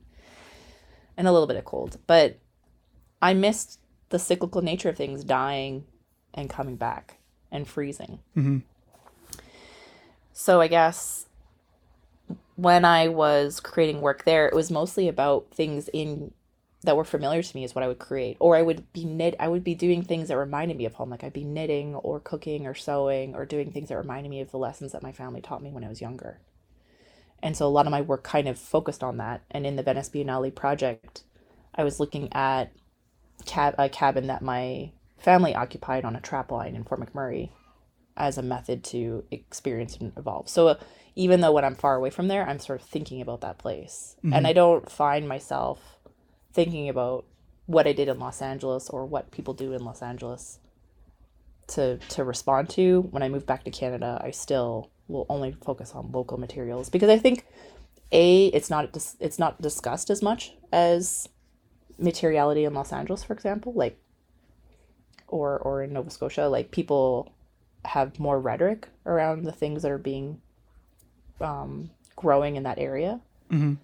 and 1.17 1.27
a 1.27 1.33
little 1.33 1.47
bit 1.47 1.57
of 1.57 1.65
cold. 1.65 1.99
But 2.07 2.39
I 3.21 3.35
missed 3.35 3.81
the 4.11 4.19
cyclical 4.19 4.63
nature 4.63 4.89
of 4.89 4.97
things 4.97 5.25
dying 5.25 5.85
and 6.35 6.49
coming 6.49 6.77
back 6.77 7.19
and 7.51 7.67
freezing. 7.67 8.21
Mm-hmm. 8.37 8.59
So 10.33 10.61
I 10.61 10.69
guess 10.69 11.27
when 12.57 12.85
I 12.85 13.09
was 13.09 13.61
creating 13.61 14.01
work 14.01 14.25
there, 14.25 14.47
it 14.47 14.55
was 14.55 14.71
mostly 14.71 15.09
about 15.09 15.47
things 15.53 15.89
in 15.93 16.33
that 16.89 16.97
were 16.97 17.05
familiar 17.05 17.43
to 17.43 17.57
me 17.57 17.65
is 17.65 17.75
what 17.75 17.85
I 17.85 17.87
would 17.87 17.99
create. 17.99 18.39
Or 18.41 18.57
I 18.57 18.63
would 18.63 18.91
be 18.95 19.05
knit 19.05 19.37
I 19.39 19.47
would 19.47 19.63
be 19.63 19.75
doing 19.75 20.03
things 20.03 20.29
that 20.29 20.39
reminded 20.39 20.79
me 20.79 20.87
of 20.87 20.95
home. 20.95 21.11
Like 21.11 21.23
I'd 21.23 21.35
be 21.35 21.45
knitting 21.45 21.95
or 21.95 22.19
cooking 22.19 22.67
or 22.67 22.75
sewing 22.75 23.35
or 23.35 23.45
doing 23.45 23.71
things 23.71 23.91
that 23.91 23.99
reminded 23.99 24.31
me 24.31 24.41
of 24.41 24.51
the 24.51 24.57
lessons 24.57 24.93
that 24.93 25.03
my 25.03 25.13
family 25.13 25.43
taught 25.43 25.63
me 25.63 25.71
when 25.71 25.85
I 25.85 25.89
was 25.89 26.01
younger. 26.01 26.41
And 27.43 27.55
so 27.55 27.67
a 27.67 27.69
lot 27.69 27.87
of 27.87 27.91
my 27.91 28.01
work 28.01 28.25
kind 28.25 28.49
of 28.49 28.59
focused 28.59 29.05
on 29.05 29.19
that. 29.19 29.43
And 29.51 29.67
in 29.67 29.77
the 29.77 29.83
Venice 29.83 30.09
Biennale 30.09 30.55
project, 30.55 31.25
I 31.75 31.85
was 31.85 32.01
looking 32.01 32.33
at 32.33 32.73
cab- 33.45 33.75
a 33.77 33.91
cabin 33.91 34.27
that 34.29 34.41
my 34.41 34.93
family 35.19 35.55
occupied 35.55 36.07
on 36.07 36.17
a 36.17 36.23
trap 36.23 36.51
line 36.51 36.75
in 36.75 36.85
Fort 36.85 37.01
McMurray 37.03 37.51
as 38.17 38.39
a 38.39 38.43
method 38.43 38.83
to 38.85 39.25
experience 39.31 39.99
and 39.99 40.13
evolve. 40.17 40.49
So 40.49 40.69
uh, 40.69 40.75
even 41.15 41.41
though 41.41 41.53
when 41.53 41.65
I'm 41.65 41.75
far 41.75 41.97
away 41.97 42.11
from 42.11 42.29
there, 42.29 42.49
I'm 42.49 42.59
sort 42.59 42.81
of 42.81 42.87
thinking 42.87 43.21
about 43.21 43.43
that 43.43 43.59
place. 43.59 44.17
Mm-hmm. 44.19 44.33
And 44.33 44.47
I 44.47 44.53
don't 44.53 44.91
find 44.91 45.29
myself 45.29 45.98
thinking 46.53 46.89
about 46.89 47.25
what 47.67 47.87
I 47.87 47.93
did 47.93 48.09
in 48.09 48.19
Los 48.19 48.41
Angeles 48.41 48.89
or 48.89 49.05
what 49.05 49.31
people 49.31 49.55
do 49.55 49.73
in 49.73 49.85
Los 49.85 50.03
Angeles 50.03 50.59
to 51.69 51.99
to 51.99 52.25
respond 52.25 52.71
to 52.71 53.03
when 53.11 53.23
I 53.23 53.29
move 53.29 53.47
back 53.47 53.65
to 53.65 53.71
Canada. 53.71 54.21
I 54.25 54.31
still 54.31 54.91
will 55.07 55.27
only 55.29 55.53
focus 55.65 55.93
on 55.95 56.13
local 56.13 56.39
materials 56.39 56.89
because 56.89 57.11
I 57.11 57.19
think 57.19 57.47
a 58.11 58.47
it's 58.47 58.71
not 58.71 58.97
it's 59.21 59.39
not 59.39 59.61
discussed 59.61 60.11
as 60.11 60.23
much 60.23 60.55
as 60.73 61.29
materiality 61.99 62.65
in 62.65 62.75
Los 62.75 62.93
Angeles, 62.93 63.25
for 63.25 63.35
example, 63.35 63.73
like 63.75 63.99
or 65.27 65.59
or 65.59 65.83
in 65.83 65.93
Nova 65.93 66.11
Scotia, 66.11 66.49
like 66.49 66.71
people 66.71 67.33
have 67.85 68.19
more 68.19 68.41
rhetoric 68.41 68.89
around 69.07 69.45
the 69.45 69.53
things 69.53 69.83
that 69.83 69.91
are 69.91 69.99
being 69.99 70.41
um, 71.41 71.91
growing 72.17 72.57
in 72.57 72.63
that 72.65 72.79
area. 72.79 73.21
Mm-hmm. 73.51 73.75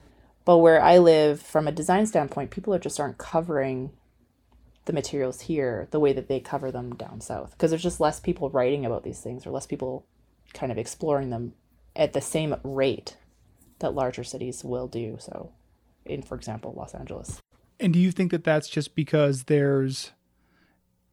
But 0.45 0.59
where 0.59 0.83
I 0.83 0.99
live, 0.99 1.41
from 1.41 1.67
a 1.67 1.73
design 1.73 2.07
standpoint, 2.07 2.51
people 2.51 2.75
are 2.75 2.79
just 2.79 3.01
aren't 3.01 3.19
covering 3.19 3.93
the 4.85 4.93
materials 4.93 5.43
here 5.43 5.89
the 5.91 6.01
way 6.01 6.13
that 6.13 6.29
they 6.29 6.41
cover 6.41 6.71
them 6.71 6.95
down 6.95 7.21
south 7.21 7.53
because 7.53 7.71
there's 7.71 7.83
just 7.83 8.01
less 8.01 8.21
people 8.21 8.51
writing 8.51 8.85
about 8.85 9.03
these 9.03 9.21
things 9.21 9.47
or 9.47 9.51
less 9.51 9.67
people 9.67 10.05
kind 10.53 10.71
of 10.71 10.79
exploring 10.79 11.31
them 11.31 11.55
at 11.97 12.13
the 12.13 12.21
same 12.21 12.55
rate 12.63 13.17
that 13.79 13.95
larger 13.95 14.23
cities 14.23 14.63
will 14.63 14.87
do 14.87 15.17
so 15.19 15.53
in 16.05 16.23
for 16.23 16.35
example 16.35 16.75
los 16.77 16.95
angeles 16.95 17.41
And 17.81 17.93
do 17.93 17.99
you 17.99 18.13
think 18.13 18.31
that 18.31 18.45
that's 18.45 18.69
just 18.69 18.95
because 18.95 19.45
there's 19.45 20.13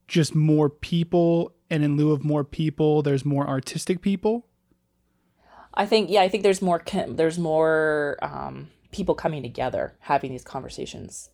just 0.08 0.36
more 0.36 0.70
people, 0.70 1.54
and 1.70 1.84
in 1.86 1.96
lieu 1.96 2.12
of 2.12 2.26
more 2.26 2.44
people, 2.44 3.02
there's 3.02 3.24
more 3.24 3.48
artistic 3.48 4.02
people? 4.02 4.46
i 5.74 5.86
think 5.86 6.10
yeah 6.10 6.22
i 6.22 6.28
think 6.28 6.44
there's 6.44 6.62
more 6.62 6.84
there's 7.08 7.40
more 7.40 8.18
um, 8.22 8.68
people 8.92 9.16
coming 9.16 9.42
together 9.42 9.96
having 10.02 10.32
these 10.32 10.44
conversations. 10.44 11.30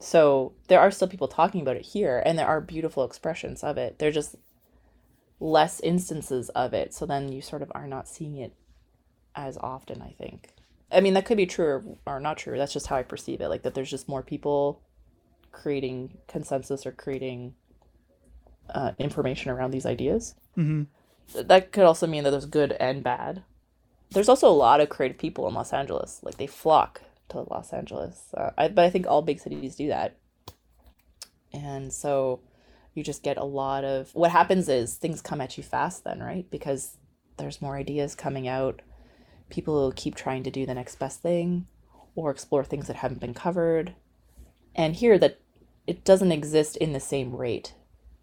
So 0.00 0.52
there 0.68 0.80
are 0.80 0.90
still 0.90 1.08
people 1.08 1.28
talking 1.28 1.60
about 1.60 1.76
it 1.76 1.86
here 1.86 2.22
and 2.24 2.38
there 2.38 2.46
are 2.46 2.60
beautiful 2.60 3.04
expressions 3.04 3.62
of 3.62 3.78
it. 3.78 3.98
They're 3.98 4.10
just 4.10 4.36
less 5.38 5.80
instances 5.80 6.48
of 6.50 6.74
it. 6.74 6.94
So 6.94 7.06
then 7.06 7.30
you 7.30 7.40
sort 7.40 7.62
of 7.62 7.70
are 7.74 7.86
not 7.86 8.08
seeing 8.08 8.36
it 8.36 8.54
as 9.34 9.56
often 9.58 10.02
i 10.02 10.14
think. 10.18 10.50
I 10.90 11.00
mean 11.00 11.14
that 11.14 11.24
could 11.24 11.38
be 11.38 11.46
true 11.46 11.98
or, 12.06 12.16
or 12.16 12.20
not 12.20 12.36
true. 12.36 12.58
That's 12.58 12.72
just 12.72 12.88
how 12.88 12.96
i 12.96 13.02
perceive 13.02 13.40
it 13.40 13.48
like 13.48 13.62
that 13.62 13.74
there's 13.74 13.90
just 13.90 14.08
more 14.08 14.22
people 14.22 14.82
creating 15.52 16.18
consensus 16.26 16.86
or 16.86 16.92
creating 16.92 17.54
uh, 18.70 18.92
information 18.98 19.50
around 19.50 19.70
these 19.70 19.86
ideas. 19.86 20.34
Mm-hmm. 20.56 20.84
That 21.46 21.72
could 21.72 21.84
also 21.84 22.06
mean 22.06 22.24
that 22.24 22.30
there's 22.30 22.46
good 22.46 22.72
and 22.72 23.02
bad 23.02 23.42
there's 24.12 24.28
also 24.28 24.48
a 24.48 24.52
lot 24.52 24.80
of 24.80 24.88
creative 24.88 25.18
people 25.18 25.48
in 25.48 25.54
los 25.54 25.72
angeles. 25.72 26.20
Like 26.22 26.36
they 26.36 26.46
flock 26.46 27.02
to 27.30 27.46
los 27.50 27.72
angeles. 27.72 28.28
Uh, 28.36 28.50
I, 28.56 28.68
but 28.68 28.84
i 28.84 28.90
think 28.90 29.06
all 29.06 29.22
big 29.22 29.40
cities 29.40 29.76
do 29.76 29.88
that. 29.88 30.16
And 31.52 31.92
so 31.92 32.40
you 32.94 33.02
just 33.02 33.22
get 33.22 33.36
a 33.36 33.44
lot 33.44 33.84
of 33.84 34.14
what 34.14 34.30
happens 34.30 34.68
is 34.68 34.94
things 34.94 35.20
come 35.20 35.40
at 35.40 35.56
you 35.56 35.62
fast 35.62 36.04
then 36.04 36.20
right? 36.20 36.50
Because 36.50 36.96
there's 37.38 37.62
more 37.62 37.76
ideas 37.76 38.14
coming 38.14 38.46
out. 38.46 38.82
People 39.50 39.92
keep 39.94 40.14
trying 40.14 40.42
to 40.44 40.50
do 40.50 40.66
the 40.66 40.74
next 40.74 40.96
best 40.96 41.20
thing 41.20 41.66
or 42.14 42.30
explore 42.30 42.64
things 42.64 42.86
that 42.86 42.96
haven't 42.96 43.20
been 43.20 43.34
covered. 43.34 43.94
And 44.74 44.96
here 44.96 45.18
that 45.18 45.40
it 45.86 46.04
doesn't 46.04 46.32
exist 46.32 46.76
in 46.76 46.92
the 46.92 47.00
same 47.00 47.34
rate. 47.34 47.74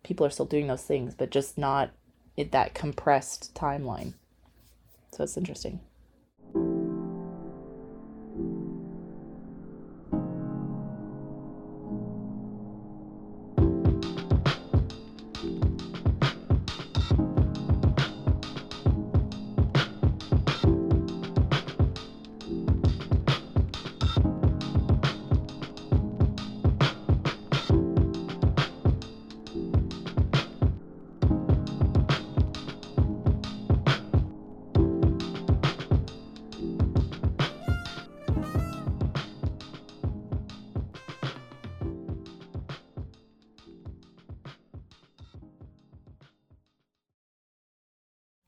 People 0.03 0.25
are 0.25 0.29
still 0.29 0.45
doing 0.45 0.67
those 0.67 0.83
things 0.83 1.15
but 1.15 1.31
just 1.31 1.57
not 1.57 1.91
in 2.37 2.49
that 2.49 2.73
compressed 2.73 3.53
timeline 3.55 4.13
so 5.11 5.23
it's 5.23 5.37
interesting 5.37 5.79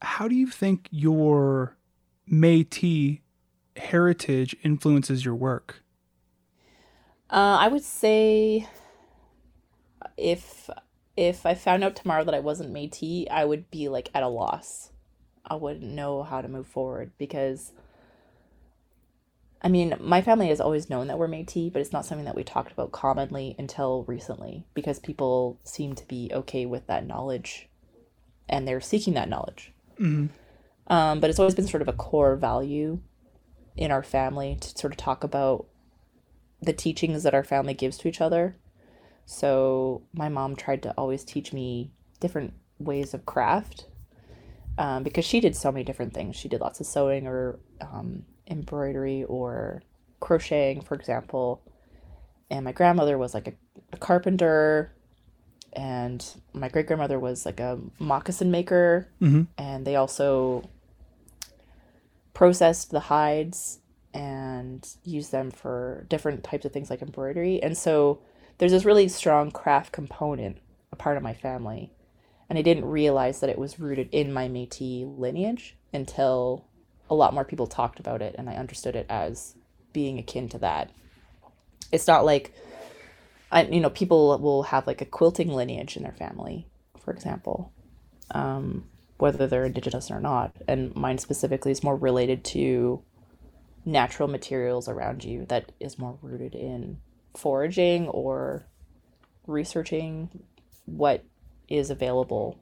How 0.01 0.27
do 0.27 0.36
you 0.36 0.48
think 0.48 0.88
your 0.91 1.77
Métis 2.29 3.22
heritage 3.75 4.55
influences 4.63 5.24
your 5.24 5.36
work? 5.36 5.84
Uh, 7.29 7.58
I 7.60 7.67
would 7.67 7.84
say 7.84 8.67
if 10.17 10.70
if 11.17 11.46
I 11.46 11.55
found 11.55 11.84
out 11.84 11.96
tomorrow 11.96 12.24
that 12.24 12.34
I 12.34 12.39
wasn't 12.39 12.74
Métis, 12.74 13.29
I 13.29 13.46
would 13.46 13.70
be 13.70 13.89
like 13.89 14.10
at 14.13 14.24
a 14.24 14.27
loss. 14.27 14.91
I 15.46 15.55
wouldn't 15.55 15.91
know 15.91 16.24
how 16.24 16.41
to 16.41 16.48
move 16.48 16.67
forward 16.67 17.12
because 17.17 17.74
I 19.63 19.70
mean, 19.70 19.96
my 20.00 20.22
family 20.22 20.48
has 20.48 20.60
always 20.60 20.89
known 20.89 21.08
that 21.08 21.20
we're 21.20 21.27
Métis, 21.27 21.72
but 21.72 21.81
it's 21.81 21.93
not 21.93 22.05
something 22.05 22.25
that 22.25 22.36
we 22.36 22.43
talked 22.43 22.72
about 22.72 22.91
commonly 22.91 23.55
until 23.60 24.03
recently 24.05 24.65
because 24.74 24.98
people 24.98 25.60
seem 25.63 25.93
to 25.96 26.08
be 26.08 26.31
okay 26.34 26.65
with 26.65 26.88
that 26.88 27.05
knowledge 27.05 27.70
and 28.50 28.67
they're 28.67 28.81
seeking 28.81 29.13
that 29.13 29.29
knowledge. 29.29 29.72
Mm-hmm. 30.01 30.27
Um, 30.88 31.20
but 31.20 31.29
it's 31.29 31.39
always 31.39 31.55
been 31.55 31.67
sort 31.67 31.81
of 31.81 31.88
a 31.88 31.93
core 31.93 32.36
value 32.36 33.00
in 33.77 33.91
our 33.91 34.03
family 34.03 34.58
to 34.60 34.70
sort 34.77 34.91
of 34.91 34.98
talk 34.98 35.24
about 35.24 35.67
the 36.62 36.74
teachings 36.74 37.24
that 37.24 37.34
our 37.34 37.43
family 37.43 37.74
gives 37.74 37.98
to 38.00 38.08
each 38.08 38.22
other. 38.22 38.58
So 39.25 40.03
my 40.13 40.29
mom 40.29 40.55
tried 40.55 40.84
to 40.84 40.91
always 40.91 41.24
teach 41.24 41.53
me 41.53 41.91
different 42.20 42.53
ways 42.79 43.13
of 43.13 43.25
craft 43.25 43.86
um, 44.77 45.03
because 45.03 45.25
she 45.25 45.39
did 45.39 45.55
so 45.55 45.72
many 45.72 45.84
different 45.84 46.13
things. 46.13 46.36
She 46.36 46.50
did 46.50 46.62
lots 46.62 46.79
of 46.79 46.86
sewing 46.86 47.27
or 47.27 47.60
um, 47.79 48.24
embroidery 48.48 49.24
or 49.24 49.84
crocheting, 50.20 50.81
for 50.81 50.96
example. 50.96 51.62
And 52.50 52.65
my 52.65 52.72
grandmother 52.72 53.17
was 53.17 53.34
like 53.34 53.48
a, 53.48 53.53
a 53.93 53.98
carpenter, 53.98 54.91
and 55.73 56.25
my 56.53 56.69
great 56.69 56.87
grandmother 56.87 57.19
was 57.19 57.45
like 57.45 57.59
a 57.59 57.79
moccasin 57.99 58.51
maker 58.51 59.07
Mm-hmm. 59.21 59.43
and 59.57 59.85
they 59.85 59.95
also 59.95 60.69
processed 62.33 62.91
the 62.91 62.99
hides 63.01 63.79
and 64.13 64.87
used 65.03 65.31
them 65.31 65.51
for 65.51 66.05
different 66.09 66.43
types 66.43 66.65
of 66.65 66.71
things 66.73 66.89
like 66.89 67.01
embroidery. 67.01 67.61
And 67.61 67.77
so 67.77 68.19
there's 68.57 68.71
this 68.71 68.85
really 68.85 69.07
strong 69.07 69.51
craft 69.51 69.91
component, 69.91 70.57
a 70.91 70.95
part 70.95 71.17
of 71.17 71.23
my 71.23 71.33
family. 71.33 71.91
And 72.49 72.59
I 72.59 72.61
didn't 72.61 72.85
realize 72.85 73.39
that 73.39 73.49
it 73.49 73.57
was 73.57 73.79
rooted 73.79 74.09
in 74.11 74.33
my 74.33 74.49
Metis 74.49 75.05
lineage 75.17 75.77
until 75.93 76.65
a 77.09 77.15
lot 77.15 77.33
more 77.33 77.45
people 77.45 77.67
talked 77.67 77.99
about 77.99 78.21
it 78.21 78.35
and 78.37 78.49
I 78.49 78.55
understood 78.55 78.95
it 78.95 79.05
as 79.09 79.55
being 79.93 80.19
akin 80.19 80.49
to 80.49 80.57
that. 80.59 80.89
It's 81.91 82.07
not 82.07 82.25
like 82.25 82.53
I 83.51 83.63
you 83.63 83.79
know 83.79 83.89
people 83.89 84.38
will 84.39 84.63
have 84.63 84.88
like 84.88 85.01
a 85.01 85.05
quilting 85.05 85.50
lineage 85.50 85.98
in 85.98 86.03
their 86.03 86.12
family, 86.13 86.67
for 86.98 87.12
example. 87.13 87.72
Um 88.31 88.86
whether 89.17 89.46
they're 89.46 89.65
indigenous 89.65 90.10
or 90.10 90.20
not. 90.20 90.51
And 90.67 90.96
mine 90.96 91.20
specifically 91.20 91.72
is 91.72 91.84
more 91.84 91.96
related 91.96 92.43
to 92.46 93.03
natural 93.86 94.27
materials 94.27 94.88
around 94.88 95.24
you 95.24 95.46
that 95.46 95.72
is 95.79 96.00
more 96.00 96.17
rooted 96.24 96.55
in 96.55 96.98
foraging 97.36 98.08
or 98.10 98.63
researching 99.48 100.29
what 100.86 101.24
is 101.67 101.89
available 101.89 102.58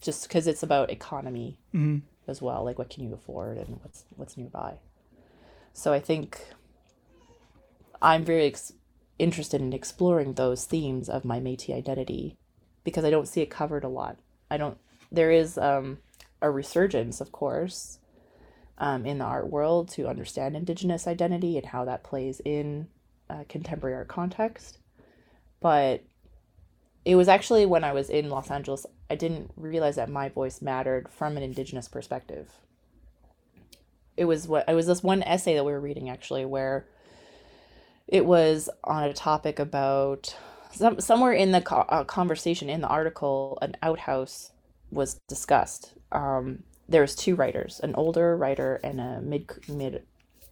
just 0.00 0.26
because 0.28 0.46
it's 0.46 0.62
about 0.62 0.90
economy 0.90 1.58
Mhm. 1.74 2.02
as 2.26 2.40
well 2.42 2.64
like 2.64 2.78
what 2.78 2.90
can 2.90 3.04
you 3.04 3.14
afford 3.14 3.56
and 3.58 3.78
what's 3.82 4.04
what's 4.16 4.36
nearby 4.36 4.78
so 5.72 5.92
i 5.92 6.00
think 6.00 6.40
i'm 8.02 8.24
very 8.24 8.46
ex- 8.46 8.72
interested 9.18 9.60
in 9.60 9.72
exploring 9.72 10.34
those 10.34 10.64
themes 10.64 11.08
of 11.08 11.24
my 11.24 11.40
metis 11.40 11.74
identity 11.74 12.36
because 12.84 13.04
i 13.04 13.10
don't 13.10 13.28
see 13.28 13.40
it 13.40 13.50
covered 13.50 13.84
a 13.84 13.88
lot 13.88 14.16
i 14.50 14.56
don't 14.56 14.78
there 15.10 15.30
is 15.30 15.56
um, 15.58 15.98
a 16.42 16.50
resurgence 16.50 17.20
of 17.20 17.32
course 17.32 17.98
um, 18.78 19.04
in 19.04 19.18
the 19.18 19.24
art 19.24 19.50
world 19.50 19.88
to 19.88 20.06
understand 20.06 20.54
indigenous 20.54 21.06
identity 21.06 21.56
and 21.56 21.66
how 21.66 21.84
that 21.84 22.04
plays 22.04 22.40
in 22.44 22.86
uh, 23.28 23.44
contemporary 23.48 23.96
art 23.96 24.08
context 24.08 24.78
but 25.60 26.04
it 27.08 27.14
was 27.14 27.26
actually 27.26 27.64
when 27.64 27.84
I 27.84 27.92
was 27.92 28.10
in 28.10 28.28
Los 28.28 28.50
Angeles, 28.50 28.84
I 29.08 29.14
didn't 29.14 29.50
realize 29.56 29.96
that 29.96 30.10
my 30.10 30.28
voice 30.28 30.60
mattered 30.60 31.08
from 31.08 31.38
an 31.38 31.42
indigenous 31.42 31.88
perspective. 31.88 32.50
It 34.16 34.26
was 34.26 34.46
what 34.46 34.68
it 34.68 34.74
was 34.74 34.86
this 34.86 35.02
one 35.02 35.22
essay 35.22 35.54
that 35.54 35.64
we 35.64 35.72
were 35.72 35.80
reading 35.80 36.10
actually 36.10 36.44
where 36.44 36.86
it 38.08 38.24
was 38.24 38.68
on 38.84 39.04
a 39.04 39.12
topic 39.12 39.58
about 39.58 40.34
some, 40.72 41.00
somewhere 41.00 41.32
in 41.32 41.52
the 41.52 41.60
co- 41.60 41.86
uh, 41.88 42.04
conversation 42.04 42.68
in 42.68 42.80
the 42.80 42.88
article 42.88 43.58
an 43.62 43.76
outhouse 43.82 44.52
was 44.90 45.20
discussed. 45.28 45.92
Um, 46.10 46.64
there 46.88 47.02
was 47.02 47.14
two 47.14 47.34
writers, 47.34 47.80
an 47.82 47.94
older 47.94 48.36
writer 48.36 48.80
and 48.82 49.00
a 49.00 49.20
mid 49.20 49.50
mid 49.68 50.02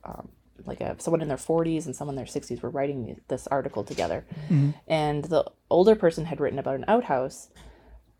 um, 0.04 0.28
like 0.64 0.80
a 0.80 0.96
someone 0.98 1.20
in 1.22 1.28
their 1.28 1.36
40s 1.36 1.86
and 1.86 1.94
someone 1.94 2.16
in 2.16 2.24
their 2.24 2.26
60s 2.26 2.62
were 2.62 2.70
writing 2.70 3.20
this 3.28 3.46
article 3.48 3.84
together 3.84 4.24
and 4.88 5.24
the 5.26 5.44
older 5.70 5.94
person 5.94 6.24
had 6.24 6.40
written 6.40 6.58
about 6.58 6.76
an 6.76 6.84
outhouse 6.88 7.48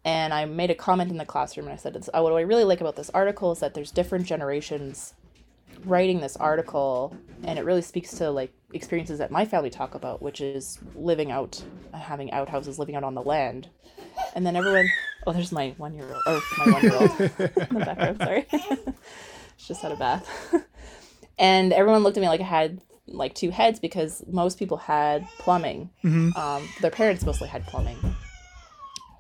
and 0.04 0.34
i 0.34 0.44
made 0.44 0.70
a 0.70 0.74
comment 0.74 1.10
in 1.10 1.16
the 1.16 1.24
classroom 1.24 1.66
and 1.66 1.72
i 1.72 1.76
said 1.76 1.96
oh, 2.12 2.22
what 2.22 2.32
i 2.32 2.40
really 2.40 2.64
like 2.64 2.80
about 2.80 2.96
this 2.96 3.10
article 3.10 3.52
is 3.52 3.60
that 3.60 3.74
there's 3.74 3.90
different 3.90 4.26
generations 4.26 5.14
writing 5.84 6.20
this 6.20 6.36
article 6.36 7.16
and 7.44 7.58
it 7.58 7.64
really 7.64 7.82
speaks 7.82 8.10
to 8.10 8.30
like 8.30 8.52
experiences 8.72 9.18
that 9.18 9.30
my 9.30 9.44
family 9.44 9.70
talk 9.70 9.94
about 9.94 10.20
which 10.20 10.40
is 10.40 10.78
living 10.94 11.30
out 11.30 11.62
having 11.94 12.32
outhouses 12.32 12.78
living 12.78 12.94
out 12.96 13.04
on 13.04 13.14
the 13.14 13.22
land. 13.22 13.68
And 14.34 14.44
then 14.46 14.56
everyone 14.56 14.88
oh 15.26 15.32
there's 15.32 15.52
my 15.52 15.74
one 15.76 15.94
year 15.94 16.06
old 16.06 16.22
or 16.26 16.40
my 16.58 16.72
one 16.72 16.82
year 16.82 16.94
old 16.94 17.20
in 17.20 17.78
the 17.78 17.84
background 17.84 18.18
sorry. 18.18 18.46
She 19.56 19.68
just 19.68 19.82
had 19.82 19.92
a 19.92 19.96
bath. 19.96 20.54
And 21.38 21.72
everyone 21.72 22.02
looked 22.02 22.16
at 22.16 22.20
me 22.20 22.28
like 22.28 22.40
I 22.40 22.44
had 22.44 22.80
like 23.06 23.34
two 23.34 23.50
heads 23.50 23.78
because 23.78 24.24
most 24.26 24.58
people 24.58 24.76
had 24.78 25.26
plumbing. 25.38 25.90
Um, 26.36 26.68
their 26.80 26.90
parents 26.90 27.24
mostly 27.24 27.48
had 27.48 27.66
plumbing, 27.66 27.96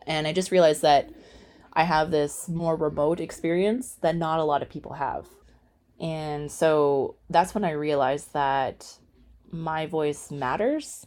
and 0.06 0.26
I 0.26 0.32
just 0.32 0.50
realized 0.50 0.82
that 0.82 1.10
I 1.72 1.84
have 1.84 2.10
this 2.10 2.48
more 2.48 2.74
remote 2.74 3.20
experience 3.20 3.96
that 4.00 4.16
not 4.16 4.40
a 4.40 4.44
lot 4.44 4.62
of 4.62 4.68
people 4.68 4.94
have, 4.94 5.26
and 6.00 6.50
so 6.50 7.16
that's 7.30 7.54
when 7.54 7.64
I 7.64 7.72
realized 7.72 8.32
that 8.32 8.98
my 9.50 9.86
voice 9.86 10.30
matters, 10.30 11.06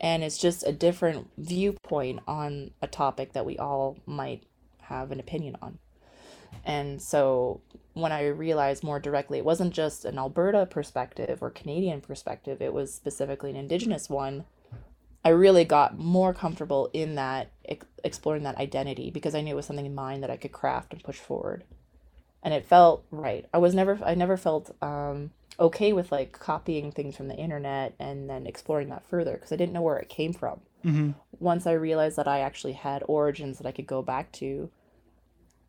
and 0.00 0.22
it's 0.22 0.38
just 0.38 0.66
a 0.66 0.72
different 0.72 1.30
viewpoint 1.38 2.20
on 2.26 2.70
a 2.82 2.86
topic 2.86 3.32
that 3.32 3.46
we 3.46 3.58
all 3.58 3.98
might 4.06 4.44
have 4.82 5.10
an 5.10 5.20
opinion 5.20 5.56
on. 5.62 5.78
And 6.64 7.00
so 7.00 7.60
when 7.94 8.12
I 8.12 8.26
realized 8.26 8.84
more 8.84 9.00
directly, 9.00 9.38
it 9.38 9.44
wasn't 9.44 9.74
just 9.74 10.04
an 10.04 10.18
Alberta 10.18 10.66
perspective 10.66 11.42
or 11.42 11.50
Canadian 11.50 12.00
perspective, 12.00 12.62
it 12.62 12.72
was 12.72 12.94
specifically 12.94 13.50
an 13.50 13.56
Indigenous 13.56 14.08
one. 14.08 14.44
I 15.24 15.30
really 15.30 15.64
got 15.64 15.98
more 15.98 16.34
comfortable 16.34 16.90
in 16.92 17.14
that, 17.14 17.50
exploring 18.04 18.42
that 18.42 18.58
identity 18.58 19.10
because 19.10 19.34
I 19.34 19.40
knew 19.40 19.52
it 19.52 19.56
was 19.56 19.66
something 19.66 19.86
in 19.86 19.94
mine 19.94 20.20
that 20.20 20.30
I 20.30 20.36
could 20.36 20.52
craft 20.52 20.92
and 20.92 21.02
push 21.02 21.16
forward. 21.16 21.64
And 22.44 22.54
it 22.54 22.64
felt 22.66 23.04
right. 23.10 23.46
I 23.52 23.58
was 23.58 23.74
never, 23.74 23.98
I 24.04 24.14
never 24.14 24.36
felt 24.36 24.70
um, 24.80 25.30
okay 25.58 25.92
with 25.92 26.12
like 26.12 26.32
copying 26.38 26.92
things 26.92 27.16
from 27.16 27.28
the 27.28 27.36
internet 27.36 27.94
and 27.98 28.30
then 28.30 28.46
exploring 28.46 28.90
that 28.90 29.06
further 29.08 29.32
because 29.32 29.50
I 29.50 29.56
didn't 29.56 29.72
know 29.72 29.82
where 29.82 29.98
it 29.98 30.08
came 30.08 30.32
from. 30.32 30.60
Once 31.40 31.66
I 31.66 31.72
realized 31.72 32.16
that 32.16 32.28
I 32.28 32.40
actually 32.40 32.74
had 32.74 33.02
origins 33.08 33.58
that 33.58 33.66
I 33.66 33.72
could 33.72 33.86
go 33.86 34.02
back 34.02 34.30
to, 34.32 34.70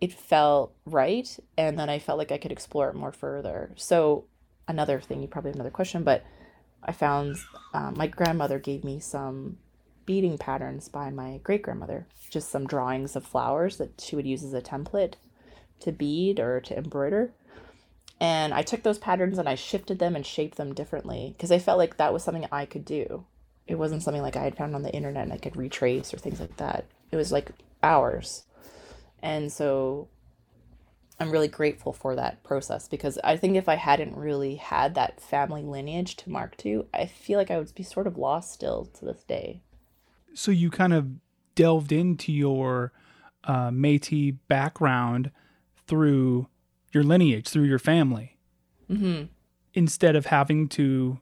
it 0.01 0.13
felt 0.13 0.73
right 0.85 1.39
and 1.57 1.79
then 1.79 1.89
i 1.89 1.99
felt 1.99 2.17
like 2.17 2.31
i 2.31 2.38
could 2.38 2.51
explore 2.51 2.89
it 2.89 2.95
more 2.95 3.11
further 3.11 3.71
so 3.75 4.25
another 4.67 4.99
thing 4.99 5.21
you 5.21 5.27
probably 5.27 5.49
have 5.49 5.55
another 5.55 5.69
question 5.69 6.03
but 6.03 6.23
i 6.83 6.91
found 6.91 7.38
um, 7.73 7.93
my 7.97 8.07
grandmother 8.07 8.59
gave 8.59 8.83
me 8.83 8.99
some 8.99 9.57
beading 10.05 10.38
patterns 10.38 10.89
by 10.89 11.09
my 11.09 11.39
great 11.43 11.61
grandmother 11.61 12.05
just 12.29 12.49
some 12.49 12.67
drawings 12.67 13.15
of 13.15 13.25
flowers 13.25 13.77
that 13.77 13.99
she 13.99 14.15
would 14.15 14.27
use 14.27 14.43
as 14.43 14.53
a 14.53 14.61
template 14.61 15.13
to 15.81 15.91
bead 15.91 16.39
or 16.39 16.59
to 16.61 16.77
embroider. 16.77 17.31
And 18.19 18.53
i 18.53 18.61
took 18.61 18.83
those 18.83 18.97
patterns 18.97 19.38
and 19.38 19.49
i 19.49 19.55
shifted 19.55 19.99
them 19.99 20.15
and 20.15 20.25
shaped 20.25 20.57
them 20.57 20.73
differently 20.73 21.33
because 21.35 21.51
i 21.51 21.59
felt 21.59 21.77
like 21.77 21.97
that 21.97 22.13
was 22.13 22.23
something 22.23 22.47
i 22.51 22.65
could 22.65 22.85
do. 22.85 23.25
It 23.67 23.75
wasn't 23.75 24.03
something 24.03 24.21
like 24.21 24.35
i 24.35 24.43
had 24.43 24.57
found 24.57 24.75
on 24.75 24.83
the 24.83 24.93
internet 24.93 25.23
and 25.23 25.33
i 25.33 25.38
could 25.38 25.57
retrace 25.57 26.13
or 26.13 26.17
things 26.17 26.39
like 26.39 26.57
that. 26.57 26.85
It 27.11 27.17
was 27.17 27.31
like 27.31 27.51
ours. 27.83 28.45
And 29.21 29.51
so 29.51 30.07
I'm 31.19 31.31
really 31.31 31.47
grateful 31.47 31.93
for 31.93 32.15
that 32.15 32.43
process 32.43 32.88
because 32.88 33.17
I 33.23 33.38
think 33.38 33.55
if 33.55 33.69
I 33.69 33.75
hadn't 33.75 34.17
really 34.17 34.55
had 34.55 34.95
that 34.95 35.21
family 35.21 35.63
lineage 35.63 36.15
to 36.17 36.29
mark 36.29 36.57
to, 36.57 36.88
I 36.93 37.05
feel 37.05 37.39
like 37.39 37.49
I 37.49 37.57
would 37.57 37.73
be 37.73 37.83
sort 37.83 38.07
of 38.07 38.17
lost 38.17 38.51
still 38.51 38.85
to 38.99 39.05
this 39.05 39.23
day. 39.23 39.61
So 40.33 40.51
you 40.51 40.69
kind 40.69 40.93
of 40.93 41.07
delved 41.55 41.93
into 41.93 42.33
your 42.33 42.91
uh, 43.45 43.69
Métis 43.69 44.38
background 44.49 45.31
through 45.87 46.47
your 46.93 47.03
lineage, 47.03 47.47
through 47.47 47.63
your 47.63 47.79
family, 47.79 48.37
hmm 48.87 49.23
instead 49.73 50.15
of 50.15 50.27
having 50.27 50.69
to 50.69 51.19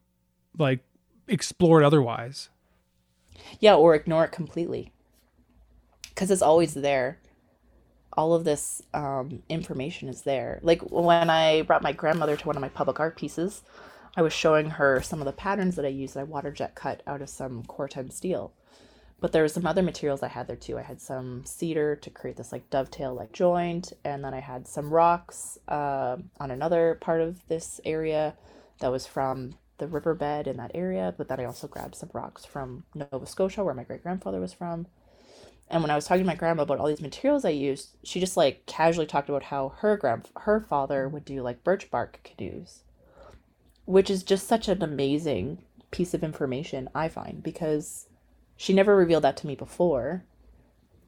like 0.58 0.82
explore 1.28 1.82
it 1.82 1.86
otherwise. 1.86 2.49
Yeah, 3.60 3.76
or 3.76 3.95
ignore 3.95 4.26
it 4.26 4.32
completely 4.32 4.91
because 6.10 6.30
it's 6.30 6.41
always 6.41 6.73
there. 6.76 7.19
All 8.15 8.34
of 8.36 8.43
this 8.43 8.82
um, 8.93 9.41
information 9.49 10.08
is 10.08 10.21
there. 10.21 10.60
Like 10.62 10.82
when 10.91 11.30
I 11.30 11.63
brought 11.63 11.82
my 11.82 11.91
grandmother 11.93 12.38
to 12.38 12.47
one 12.47 12.56
of 12.56 12.62
my 12.62 12.69
public 12.69 12.99
art 12.99 13.17
pieces, 13.17 13.63
I 14.15 14.21
was 14.21 14.34
showing 14.34 14.69
her 14.71 15.02
some 15.02 15.19
of 15.19 15.26
the 15.26 15.32
patterns 15.32 15.76
that 15.76 15.86
I 15.86 15.89
used 15.89 16.13
that 16.13 16.19
I 16.21 16.23
water 16.23 16.52
jet 16.52 16.76
cut 16.76 17.02
out 17.08 17.23
of 17.23 17.30
some 17.30 17.63
Corten 17.63 18.13
steel. 18.13 18.54
But 19.24 19.32
there 19.32 19.42
were 19.42 19.48
some 19.48 19.66
other 19.66 19.82
materials 19.82 20.22
I 20.22 20.28
had 20.28 20.48
there 20.48 20.58
too. 20.58 20.78
I 20.78 20.82
had 20.82 21.00
some 21.00 21.46
cedar 21.46 21.96
to 21.96 22.10
create 22.10 22.36
this 22.36 22.52
like 22.52 22.70
dovetail 22.70 23.14
like 23.14 23.32
joint, 23.32 23.94
and 24.04 24.22
then 24.22 24.34
I 24.34 24.42
had 24.42 24.68
some 24.68 24.94
rocks 24.94 25.58
uh, 25.70 26.18
on 26.42 26.52
another 26.52 26.98
part 27.00 27.22
of 27.22 27.48
this 27.48 27.80
area 27.86 28.36
that 28.80 28.92
was 28.92 29.08
from 29.08 29.56
the 29.78 29.88
riverbed 29.88 30.46
in 30.46 30.58
that 30.58 30.72
area. 30.74 31.16
But 31.18 31.30
then 31.30 31.40
I 31.40 31.46
also 31.46 31.68
grabbed 31.68 31.96
some 31.96 32.10
rocks 32.12 32.44
from 32.44 32.84
Nova 32.94 33.26
Scotia, 33.26 33.64
where 33.64 33.74
my 33.74 33.86
great 33.86 34.04
grandfather 34.04 34.42
was 34.42 34.52
from. 34.52 34.88
And 35.70 35.82
when 35.82 35.90
I 35.90 35.96
was 35.96 36.04
talking 36.04 36.24
to 36.24 36.28
my 36.28 36.36
grandma 36.36 36.64
about 36.64 36.80
all 36.80 36.88
these 36.88 37.00
materials 37.00 37.46
I 37.46 37.52
used, 37.52 37.96
she 38.04 38.20
just 38.20 38.36
like 38.36 38.66
casually 38.66 39.08
talked 39.08 39.30
about 39.30 39.44
how 39.44 39.70
her 39.78 39.96
grand 39.96 40.28
her 40.42 40.60
father 40.60 41.08
would 41.08 41.24
do 41.24 41.42
like 41.42 41.64
birch 41.64 41.90
bark 41.90 42.20
canoes, 42.26 42.84
which 43.86 44.10
is 44.10 44.22
just 44.22 44.50
such 44.50 44.68
an 44.68 44.84
amazing 44.84 45.60
piece 45.92 46.14
of 46.14 46.26
information 46.26 46.90
I 46.94 47.08
find 47.08 47.42
because 47.42 48.08
she 48.58 48.74
never 48.74 48.96
revealed 48.96 49.24
that 49.24 49.38
to 49.38 49.48
me 49.48 49.56
before. 49.56 50.24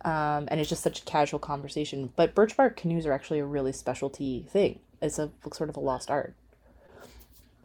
Um, 0.03 0.47
and 0.49 0.59
it's 0.59 0.69
just 0.69 0.83
such 0.83 1.01
a 1.01 1.05
casual 1.05 1.39
conversation. 1.39 2.13
But 2.15 2.35
birch 2.35 2.55
bark 2.55 2.77
canoes 2.77 3.05
are 3.05 3.13
actually 3.13 3.39
a 3.39 3.45
really 3.45 3.71
specialty 3.71 4.45
thing. 4.49 4.79
It's 5.01 5.17
a 5.17 5.31
sort 5.51 5.69
of 5.69 5.77
a 5.77 5.79
lost 5.79 6.11
art. 6.11 6.35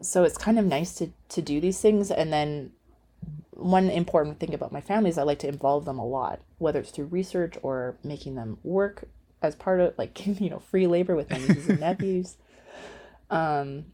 So 0.01 0.23
it's 0.23 0.37
kind 0.37 0.57
of 0.57 0.65
nice 0.65 0.95
to 0.95 1.09
to 1.29 1.41
do 1.41 1.61
these 1.61 1.79
things 1.79 2.09
and 2.09 2.33
then 2.33 2.71
one 3.51 3.89
important 3.89 4.39
thing 4.39 4.53
about 4.53 4.71
my 4.71 4.81
family 4.81 5.09
is 5.09 5.17
I 5.17 5.23
like 5.23 5.39
to 5.39 5.47
involve 5.47 5.85
them 5.85 5.99
a 5.99 6.05
lot, 6.05 6.41
whether 6.57 6.79
it's 6.79 6.91
through 6.91 7.05
research 7.05 7.55
or 7.61 7.95
making 8.03 8.35
them 8.35 8.57
work 8.63 9.03
as 9.41 9.55
part 9.55 9.79
of 9.79 9.97
like 9.97 10.25
you 10.41 10.49
know 10.49 10.59
free 10.59 10.87
labor 10.87 11.15
with 11.15 11.29
my 11.29 11.37
nieces 11.37 11.69
and 11.69 11.79
nephews. 11.79 12.37
Um, 13.29 13.85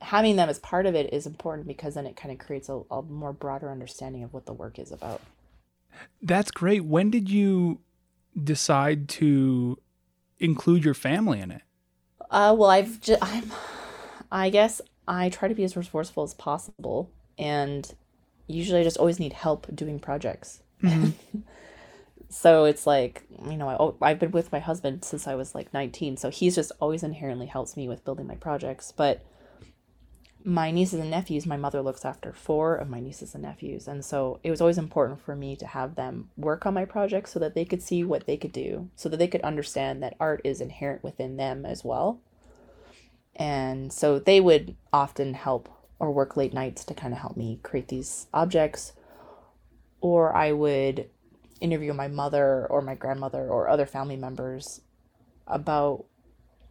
having 0.00 0.36
them 0.36 0.48
as 0.48 0.58
part 0.58 0.86
of 0.86 0.94
it 0.94 1.12
is 1.12 1.26
important 1.26 1.66
because 1.66 1.94
then 1.94 2.06
it 2.06 2.16
kind 2.16 2.32
of 2.32 2.44
creates 2.44 2.68
a, 2.68 2.82
a 2.90 3.02
more 3.02 3.32
broader 3.32 3.70
understanding 3.70 4.22
of 4.22 4.32
what 4.32 4.46
the 4.46 4.52
work 4.52 4.78
is 4.78 4.92
about. 4.92 5.20
That's 6.20 6.50
great. 6.50 6.84
When 6.84 7.10
did 7.10 7.30
you 7.30 7.80
decide 8.42 9.08
to 9.08 9.78
include 10.38 10.84
your 10.84 10.94
family 10.94 11.40
in 11.40 11.50
it? 11.50 11.62
Uh, 12.30 12.54
well, 12.56 12.70
I've 12.70 13.00
just 13.00 13.22
I'm, 13.22 13.52
I 14.30 14.50
guess 14.50 14.80
I 15.06 15.28
try 15.28 15.48
to 15.48 15.54
be 15.54 15.64
as 15.64 15.76
resourceful 15.76 16.22
as 16.22 16.34
possible, 16.34 17.10
and 17.38 17.90
usually 18.46 18.80
I 18.80 18.84
just 18.84 18.96
always 18.96 19.20
need 19.20 19.34
help 19.34 19.66
doing 19.74 19.98
projects. 19.98 20.62
so 22.28 22.64
it's 22.64 22.86
like 22.86 23.24
you 23.48 23.56
know 23.56 23.96
I, 24.00 24.10
I've 24.10 24.18
been 24.18 24.32
with 24.32 24.50
my 24.50 24.58
husband 24.58 25.04
since 25.04 25.26
I 25.26 25.34
was 25.34 25.54
like 25.54 25.72
19, 25.74 26.16
so 26.16 26.30
he's 26.30 26.54
just 26.54 26.72
always 26.80 27.02
inherently 27.02 27.46
helps 27.46 27.76
me 27.76 27.88
with 27.88 28.04
building 28.04 28.26
my 28.26 28.36
projects. 28.36 28.92
But 28.92 29.22
my 30.44 30.70
nieces 30.70 31.00
and 31.00 31.10
nephews, 31.10 31.46
my 31.46 31.56
mother 31.56 31.82
looks 31.82 32.04
after 32.04 32.32
four 32.32 32.74
of 32.74 32.88
my 32.88 33.00
nieces 33.00 33.34
and 33.34 33.42
nephews. 33.42 33.86
And 33.86 34.04
so 34.04 34.40
it 34.42 34.50
was 34.50 34.60
always 34.60 34.78
important 34.78 35.20
for 35.20 35.36
me 35.36 35.56
to 35.56 35.66
have 35.66 35.94
them 35.94 36.30
work 36.36 36.66
on 36.66 36.74
my 36.74 36.84
projects 36.84 37.32
so 37.32 37.38
that 37.38 37.54
they 37.54 37.64
could 37.64 37.82
see 37.82 38.02
what 38.04 38.26
they 38.26 38.36
could 38.36 38.52
do, 38.52 38.90
so 38.96 39.08
that 39.08 39.18
they 39.18 39.28
could 39.28 39.42
understand 39.42 40.02
that 40.02 40.16
art 40.18 40.40
is 40.44 40.60
inherent 40.60 41.04
within 41.04 41.36
them 41.36 41.64
as 41.64 41.84
well. 41.84 42.20
And 43.36 43.92
so 43.92 44.18
they 44.18 44.40
would 44.40 44.76
often 44.92 45.34
help 45.34 45.68
or 45.98 46.10
work 46.10 46.36
late 46.36 46.52
nights 46.52 46.84
to 46.84 46.94
kind 46.94 47.14
of 47.14 47.20
help 47.20 47.36
me 47.36 47.60
create 47.62 47.88
these 47.88 48.26
objects. 48.34 48.92
Or 50.00 50.34
I 50.34 50.52
would 50.52 51.08
interview 51.60 51.92
my 51.92 52.08
mother 52.08 52.66
or 52.66 52.82
my 52.82 52.94
grandmother 52.94 53.48
or 53.48 53.68
other 53.68 53.86
family 53.86 54.16
members 54.16 54.80
about, 55.46 56.04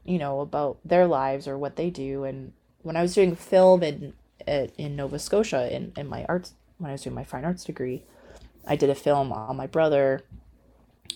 you 0.04 0.20
know, 0.20 0.42
about 0.42 0.80
their 0.84 1.08
lives 1.08 1.48
or 1.48 1.58
what 1.58 1.78
they 1.78 1.90
do 1.90 2.26
and 2.26 2.52
when 2.84 2.96
I 2.96 3.02
was 3.02 3.14
doing 3.16 3.36
film 3.36 3.84
in 3.84 4.14
in 4.48 4.96
Nova 4.96 5.20
Scotia 5.20 5.74
in, 5.74 5.94
in 5.96 6.08
my 6.08 6.26
arts 6.28 6.54
when 6.80 6.90
I 6.90 6.94
was 6.94 7.04
doing 7.04 7.16
my 7.16 7.24
fine 7.24 7.46
arts 7.46 7.64
degree, 7.64 8.04
I 8.68 8.76
did 8.76 8.90
a 8.90 8.96
film 8.96 9.32
on 9.32 9.56
my 9.56 9.68
brother 9.68 10.24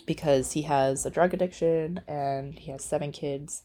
because 0.05 0.51
he 0.51 0.63
has 0.63 1.05
a 1.05 1.09
drug 1.09 1.33
addiction 1.33 2.01
and 2.07 2.57
he 2.59 2.71
has 2.71 2.83
seven 2.83 3.11
kids. 3.11 3.63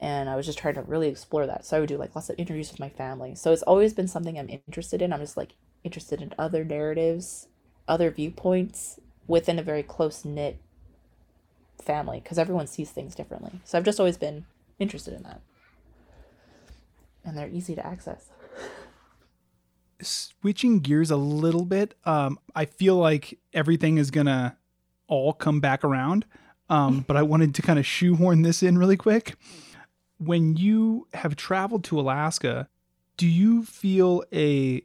And 0.00 0.28
I 0.28 0.34
was 0.34 0.46
just 0.46 0.58
trying 0.58 0.74
to 0.74 0.82
really 0.82 1.06
explore 1.06 1.46
that. 1.46 1.64
So 1.64 1.76
I 1.76 1.80
would 1.80 1.88
do 1.88 1.96
like 1.96 2.16
lots 2.16 2.28
of 2.28 2.34
interviews 2.38 2.72
with 2.72 2.80
my 2.80 2.88
family. 2.88 3.36
So 3.36 3.52
it's 3.52 3.62
always 3.62 3.92
been 3.92 4.08
something 4.08 4.36
I'm 4.36 4.48
interested 4.48 5.00
in. 5.00 5.12
I'm 5.12 5.20
just 5.20 5.36
like 5.36 5.52
interested 5.84 6.20
in 6.20 6.34
other 6.36 6.64
narratives, 6.64 7.46
other 7.86 8.10
viewpoints 8.10 8.98
within 9.28 9.60
a 9.60 9.62
very 9.62 9.84
close 9.84 10.24
knit 10.24 10.58
family 11.80 12.18
because 12.18 12.38
everyone 12.38 12.66
sees 12.66 12.90
things 12.90 13.14
differently. 13.14 13.60
So 13.64 13.78
I've 13.78 13.84
just 13.84 14.00
always 14.00 14.16
been 14.16 14.44
interested 14.80 15.14
in 15.14 15.22
that 15.22 15.40
and 17.24 17.36
they're 17.36 17.48
easy 17.48 17.74
to 17.74 17.86
access. 17.86 18.30
Switching 20.00 20.80
gears 20.80 21.10
a 21.10 21.16
little 21.16 21.64
bit, 21.64 21.94
um, 22.04 22.38
I 22.54 22.64
feel 22.64 22.96
like 22.96 23.38
everything 23.52 23.98
is 23.98 24.10
gonna 24.10 24.56
all 25.06 25.32
come 25.32 25.60
back 25.60 25.84
around, 25.84 26.24
um, 26.68 27.04
but 27.06 27.16
I 27.16 27.22
wanted 27.22 27.54
to 27.56 27.62
kind 27.62 27.78
of 27.78 27.86
shoehorn 27.86 28.42
this 28.42 28.62
in 28.62 28.78
really 28.78 28.96
quick. 28.96 29.36
When 30.18 30.56
you 30.56 31.06
have 31.14 31.36
traveled 31.36 31.84
to 31.84 32.00
Alaska, 32.00 32.68
do 33.16 33.28
you 33.28 33.64
feel 33.64 34.24
a 34.32 34.82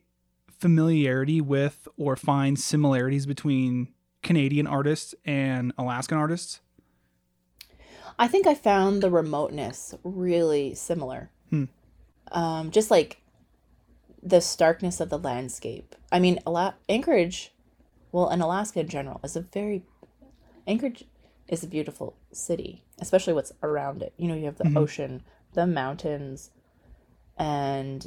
familiarity 0.47 1.41
with 1.41 1.87
or 1.97 2.15
find 2.15 2.59
similarities 2.59 3.25
between 3.25 3.93
Canadian 4.23 4.67
artists 4.67 5.15
and 5.25 5.71
Alaskan 5.77 6.17
artists? 6.17 6.61
I 8.19 8.27
think 8.27 8.47
I 8.47 8.55
found 8.55 9.03
the 9.03 9.11
remoteness 9.11 9.93
really 10.03 10.73
similar. 10.73 11.29
Um, 12.31 12.71
just 12.71 12.91
like 12.91 13.21
the 14.21 14.41
starkness 14.41 14.99
of 14.99 15.09
the 15.09 15.19
landscape. 15.19 15.95
I 16.11 16.19
mean, 16.19 16.39
Ala- 16.45 16.75
Anchorage, 16.89 17.53
well, 18.11 18.27
and 18.27 18.41
Alaska 18.41 18.79
in 18.81 18.87
general, 18.87 19.19
is 19.23 19.35
a 19.35 19.41
very 19.41 19.83
Anchorage 20.67 21.05
is 21.47 21.63
a 21.63 21.67
beautiful 21.67 22.15
city, 22.33 22.83
especially 22.99 23.33
what's 23.33 23.53
around 23.63 24.01
it. 24.01 24.13
You 24.17 24.27
know, 24.27 24.35
you 24.35 24.45
have 24.45 24.57
the 24.57 24.65
mm-hmm. 24.65 24.77
ocean, 24.77 25.23
the 25.53 25.65
mountains, 25.65 26.51
and 27.37 28.05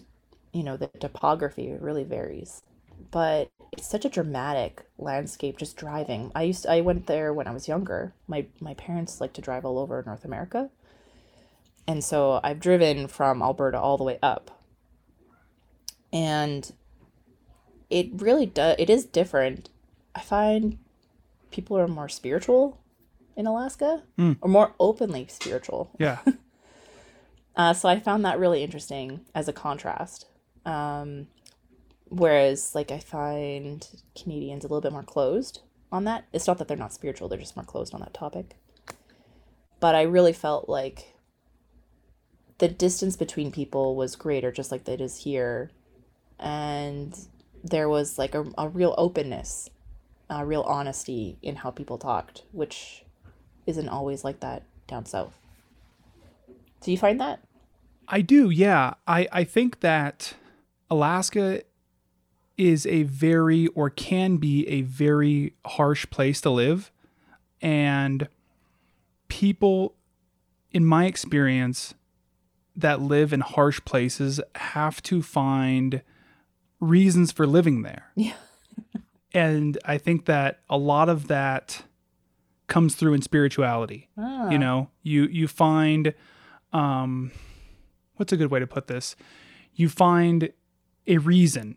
you 0.52 0.62
know 0.62 0.76
the 0.76 0.88
topography 0.88 1.72
really 1.80 2.04
varies. 2.04 2.62
But 3.10 3.50
it's 3.72 3.88
such 3.88 4.04
a 4.04 4.10
dramatic 4.10 4.84
landscape 4.98 5.56
just 5.56 5.76
driving. 5.76 6.30
I 6.34 6.42
used 6.42 6.64
to, 6.64 6.70
I 6.70 6.82
went 6.82 7.06
there 7.06 7.32
when 7.32 7.46
I 7.46 7.52
was 7.52 7.66
younger. 7.66 8.12
My 8.28 8.46
my 8.60 8.74
parents 8.74 9.20
like 9.20 9.32
to 9.34 9.40
drive 9.40 9.64
all 9.64 9.78
over 9.78 10.02
North 10.04 10.24
America. 10.26 10.68
And 11.90 12.04
so 12.04 12.38
I've 12.44 12.60
driven 12.60 13.08
from 13.08 13.42
Alberta 13.42 13.76
all 13.76 13.98
the 13.98 14.04
way 14.04 14.20
up. 14.22 14.62
And 16.12 16.72
it 17.90 18.10
really 18.14 18.46
does, 18.46 18.76
it 18.78 18.88
is 18.88 19.04
different. 19.04 19.70
I 20.14 20.20
find 20.20 20.78
people 21.50 21.76
are 21.76 21.88
more 21.88 22.08
spiritual 22.08 22.80
in 23.34 23.48
Alaska 23.48 24.04
mm. 24.16 24.36
or 24.40 24.48
more 24.48 24.72
openly 24.78 25.26
spiritual. 25.28 25.90
Yeah. 25.98 26.18
uh, 27.56 27.72
so 27.72 27.88
I 27.88 27.98
found 27.98 28.24
that 28.24 28.38
really 28.38 28.62
interesting 28.62 29.22
as 29.34 29.48
a 29.48 29.52
contrast. 29.52 30.26
Um, 30.64 31.26
whereas, 32.08 32.72
like, 32.72 32.92
I 32.92 33.00
find 33.00 33.84
Canadians 34.14 34.62
a 34.62 34.68
little 34.68 34.80
bit 34.80 34.92
more 34.92 35.02
closed 35.02 35.62
on 35.90 36.04
that. 36.04 36.26
It's 36.32 36.46
not 36.46 36.58
that 36.58 36.68
they're 36.68 36.76
not 36.76 36.92
spiritual, 36.92 37.28
they're 37.28 37.36
just 37.36 37.56
more 37.56 37.64
closed 37.64 37.94
on 37.94 38.00
that 38.00 38.14
topic. 38.14 38.54
But 39.80 39.96
I 39.96 40.02
really 40.02 40.32
felt 40.32 40.68
like 40.68 41.16
the 42.60 42.68
distance 42.68 43.16
between 43.16 43.50
people 43.50 43.96
was 43.96 44.14
greater, 44.16 44.52
just 44.52 44.70
like 44.70 44.86
it 44.86 45.00
is 45.00 45.24
here. 45.24 45.70
And 46.38 47.18
there 47.64 47.88
was 47.88 48.18
like 48.18 48.34
a, 48.34 48.44
a 48.56 48.68
real 48.68 48.94
openness, 48.98 49.70
a 50.28 50.44
real 50.44 50.62
honesty 50.62 51.38
in 51.42 51.56
how 51.56 51.70
people 51.70 51.96
talked, 51.96 52.44
which 52.52 53.04
isn't 53.66 53.88
always 53.88 54.24
like 54.24 54.40
that 54.40 54.62
down 54.86 55.06
south. 55.06 55.32
Do 56.82 56.90
you 56.90 56.98
find 56.98 57.18
that? 57.18 57.40
I 58.06 58.20
do, 58.20 58.50
yeah. 58.50 58.94
I, 59.06 59.26
I 59.32 59.44
think 59.44 59.80
that 59.80 60.34
Alaska 60.90 61.62
is 62.58 62.84
a 62.84 63.04
very, 63.04 63.68
or 63.68 63.88
can 63.88 64.36
be 64.36 64.68
a 64.68 64.82
very 64.82 65.54
harsh 65.64 66.06
place 66.10 66.42
to 66.42 66.50
live. 66.50 66.92
And 67.62 68.28
people, 69.28 69.94
in 70.72 70.84
my 70.84 71.06
experience, 71.06 71.94
that 72.76 73.00
live 73.00 73.32
in 73.32 73.40
harsh 73.40 73.80
places 73.84 74.40
have 74.54 75.02
to 75.02 75.22
find 75.22 76.02
reasons 76.80 77.32
for 77.32 77.46
living 77.46 77.82
there. 77.82 78.12
Yeah. 78.16 78.34
and 79.32 79.78
I 79.84 79.98
think 79.98 80.24
that 80.26 80.60
a 80.68 80.76
lot 80.78 81.08
of 81.08 81.28
that 81.28 81.82
comes 82.66 82.94
through 82.94 83.14
in 83.14 83.22
spirituality. 83.22 84.08
Ah. 84.18 84.48
You 84.50 84.58
know, 84.58 84.90
you 85.02 85.24
you 85.24 85.46
find 85.48 86.14
um 86.72 87.30
what's 88.16 88.32
a 88.32 88.36
good 88.36 88.50
way 88.50 88.60
to 88.60 88.66
put 88.66 88.86
this? 88.86 89.16
You 89.74 89.88
find 89.88 90.50
a 91.06 91.18
reason 91.18 91.76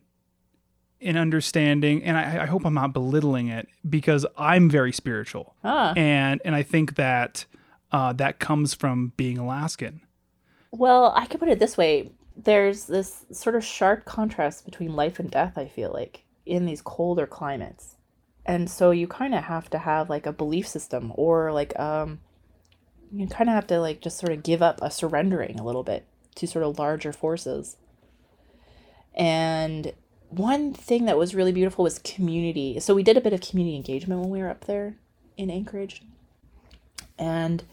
in 0.99 1.17
understanding 1.17 2.03
and 2.03 2.17
I, 2.17 2.43
I 2.43 2.45
hope 2.45 2.65
I'm 2.65 2.73
not 2.73 2.93
belittling 2.93 3.47
it 3.49 3.67
because 3.89 4.25
I'm 4.38 4.69
very 4.69 4.91
spiritual. 4.93 5.56
Ah. 5.63 5.93
And 5.95 6.41
and 6.45 6.56
I 6.56 6.63
think 6.63 6.95
that 6.95 7.45
uh, 7.91 8.13
that 8.13 8.39
comes 8.39 8.73
from 8.73 9.13
being 9.17 9.38
Alaskan. 9.38 10.01
Well, 10.73 11.13
I 11.15 11.27
could 11.27 11.39
put 11.39 11.49
it 11.49 11.59
this 11.59 11.77
way. 11.77 12.09
There's 12.36 12.86
this 12.86 13.25
sort 13.31 13.55
of 13.55 13.63
sharp 13.63 14.05
contrast 14.05 14.65
between 14.65 14.95
life 14.95 15.19
and 15.19 15.29
death, 15.29 15.55
I 15.55 15.67
feel 15.67 15.93
like, 15.93 16.23
in 16.47 16.65
these 16.65 16.81
colder 16.81 17.27
climates. 17.27 17.95
And 18.43 18.67
so 18.67 18.89
you 18.89 19.07
kind 19.07 19.36
of 19.36 19.43
have 19.43 19.69
to 19.69 19.77
have 19.77 20.09
like 20.09 20.25
a 20.25 20.33
belief 20.33 20.67
system 20.67 21.13
or 21.15 21.51
like 21.53 21.79
um 21.79 22.19
you 23.13 23.27
kind 23.27 23.49
of 23.49 23.53
have 23.53 23.67
to 23.67 23.79
like 23.79 24.01
just 24.01 24.17
sort 24.17 24.33
of 24.33 24.41
give 24.41 24.63
up 24.63 24.79
a 24.81 24.89
surrendering 24.89 25.59
a 25.59 25.63
little 25.63 25.83
bit 25.83 26.07
to 26.36 26.47
sort 26.47 26.65
of 26.65 26.79
larger 26.79 27.13
forces. 27.13 27.77
And 29.13 29.93
one 30.29 30.73
thing 30.73 31.05
that 31.05 31.19
was 31.19 31.36
really 31.36 31.51
beautiful 31.51 31.83
was 31.83 31.99
community. 31.99 32.79
So 32.79 32.95
we 32.95 33.03
did 33.03 33.15
a 33.15 33.21
bit 33.21 33.33
of 33.33 33.41
community 33.41 33.75
engagement 33.75 34.21
when 34.21 34.31
we 34.31 34.39
were 34.39 34.49
up 34.49 34.65
there 34.65 34.95
in 35.38 35.51
Anchorage. 35.51 36.01
And 37.19 37.63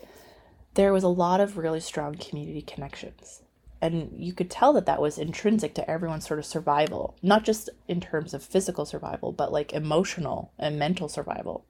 there 0.81 0.95
was 0.95 1.05
a 1.05 1.09
lot 1.09 1.41
of 1.41 1.59
really 1.59 1.79
strong 1.79 2.15
community 2.15 2.63
connections. 2.63 3.43
And 3.83 4.15
you 4.17 4.33
could 4.33 4.51
tell 4.51 4.73
that 4.73 4.87
that 4.87 5.03
was 5.03 5.19
intrinsic 5.19 5.75
to 5.75 5.91
everyone's 5.91 6.27
sort 6.27 6.39
of 6.39 6.47
survival, 6.47 7.19
not 7.23 7.45
just 7.45 7.69
in 7.87 8.01
terms 8.01 8.33
of 8.33 8.43
physical 8.43 8.87
survival, 8.87 9.31
but 9.31 9.53
like 9.53 9.75
emotional 9.75 10.53
and 10.59 10.79
mental 10.79 11.07
survival. 11.11 11.67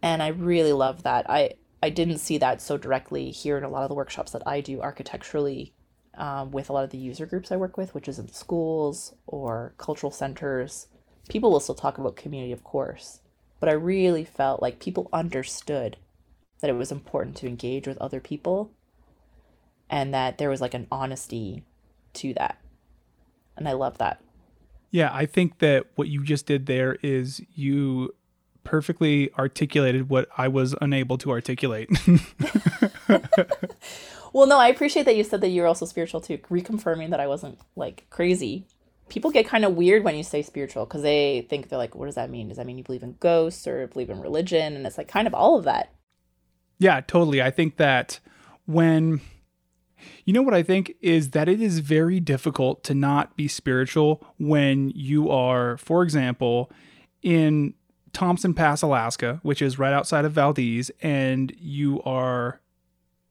And 0.00 0.22
I 0.22 0.28
really 0.28 0.72
love 0.72 1.02
that. 1.02 1.28
I, 1.28 1.56
I 1.82 1.90
didn't 1.90 2.18
see 2.20 2.38
that 2.38 2.62
so 2.62 2.78
directly 2.78 3.32
here 3.32 3.58
in 3.58 3.64
a 3.64 3.68
lot 3.68 3.82
of 3.82 3.90
the 3.90 3.94
workshops 3.94 4.32
that 4.32 4.46
I 4.46 4.62
do 4.62 4.80
architecturally 4.80 5.74
um, 6.14 6.52
with 6.52 6.70
a 6.70 6.72
lot 6.72 6.84
of 6.84 6.90
the 6.90 6.96
user 6.96 7.26
groups 7.26 7.52
I 7.52 7.58
work 7.58 7.76
with, 7.76 7.94
which 7.94 8.08
is 8.08 8.18
in 8.18 8.32
schools 8.32 9.14
or 9.26 9.74
cultural 9.76 10.10
centers. 10.10 10.88
People 11.28 11.50
will 11.50 11.60
still 11.60 11.74
talk 11.74 11.98
about 11.98 12.16
community, 12.16 12.52
of 12.52 12.64
course, 12.64 13.20
but 13.58 13.68
I 13.68 13.72
really 13.72 14.24
felt 14.24 14.62
like 14.62 14.80
people 14.80 15.10
understood 15.12 15.98
that 16.60 16.70
it 16.70 16.74
was 16.74 16.92
important 16.92 17.36
to 17.36 17.46
engage 17.46 17.86
with 17.86 17.98
other 17.98 18.20
people 18.20 18.70
and 19.90 20.14
that 20.14 20.38
there 20.38 20.48
was 20.48 20.60
like 20.60 20.74
an 20.74 20.86
honesty 20.90 21.64
to 22.14 22.32
that. 22.34 22.58
And 23.56 23.68
I 23.68 23.72
love 23.72 23.98
that. 23.98 24.22
Yeah, 24.90 25.10
I 25.12 25.26
think 25.26 25.58
that 25.58 25.86
what 25.96 26.08
you 26.08 26.24
just 26.24 26.46
did 26.46 26.66
there 26.66 26.96
is 27.02 27.42
you 27.54 28.14
perfectly 28.64 29.32
articulated 29.38 30.08
what 30.08 30.28
I 30.36 30.48
was 30.48 30.74
unable 30.80 31.18
to 31.18 31.30
articulate. 31.30 31.90
well, 34.32 34.46
no, 34.46 34.58
I 34.58 34.68
appreciate 34.68 35.04
that 35.04 35.16
you 35.16 35.24
said 35.24 35.40
that 35.40 35.48
you're 35.48 35.66
also 35.66 35.86
spiritual 35.86 36.20
too, 36.20 36.38
reconfirming 36.50 37.10
that 37.10 37.20
I 37.20 37.26
wasn't 37.26 37.58
like 37.76 38.06
crazy. 38.10 38.66
People 39.08 39.30
get 39.30 39.46
kind 39.46 39.64
of 39.64 39.74
weird 39.74 40.04
when 40.04 40.16
you 40.16 40.22
say 40.22 40.42
spiritual 40.42 40.86
because 40.86 41.02
they 41.02 41.46
think 41.48 41.68
they're 41.68 41.78
like, 41.78 41.94
what 41.94 42.06
does 42.06 42.14
that 42.14 42.30
mean? 42.30 42.48
Does 42.48 42.58
that 42.58 42.66
mean 42.66 42.78
you 42.78 42.84
believe 42.84 43.02
in 43.02 43.16
ghosts 43.18 43.66
or 43.66 43.86
believe 43.88 44.10
in 44.10 44.20
religion? 44.20 44.76
And 44.76 44.86
it's 44.86 44.98
like 44.98 45.08
kind 45.08 45.26
of 45.26 45.34
all 45.34 45.56
of 45.58 45.64
that. 45.64 45.92
Yeah, 46.80 47.00
totally. 47.02 47.40
I 47.40 47.52
think 47.52 47.76
that 47.76 48.18
when 48.66 49.20
You 50.24 50.32
know 50.32 50.42
what 50.42 50.54
I 50.54 50.62
think 50.62 50.94
is 51.00 51.30
that 51.30 51.48
it 51.48 51.60
is 51.60 51.80
very 51.80 52.20
difficult 52.20 52.84
to 52.84 52.94
not 52.94 53.36
be 53.36 53.48
spiritual 53.48 54.24
when 54.38 54.90
you 54.94 55.30
are, 55.30 55.76
for 55.76 56.02
example, 56.02 56.70
in 57.22 57.74
Thompson 58.12 58.54
Pass, 58.54 58.82
Alaska, 58.82 59.40
which 59.42 59.62
is 59.62 59.78
right 59.78 59.92
outside 59.92 60.24
of 60.24 60.32
Valdez, 60.32 60.90
and 61.02 61.52
you 61.58 62.02
are 62.02 62.60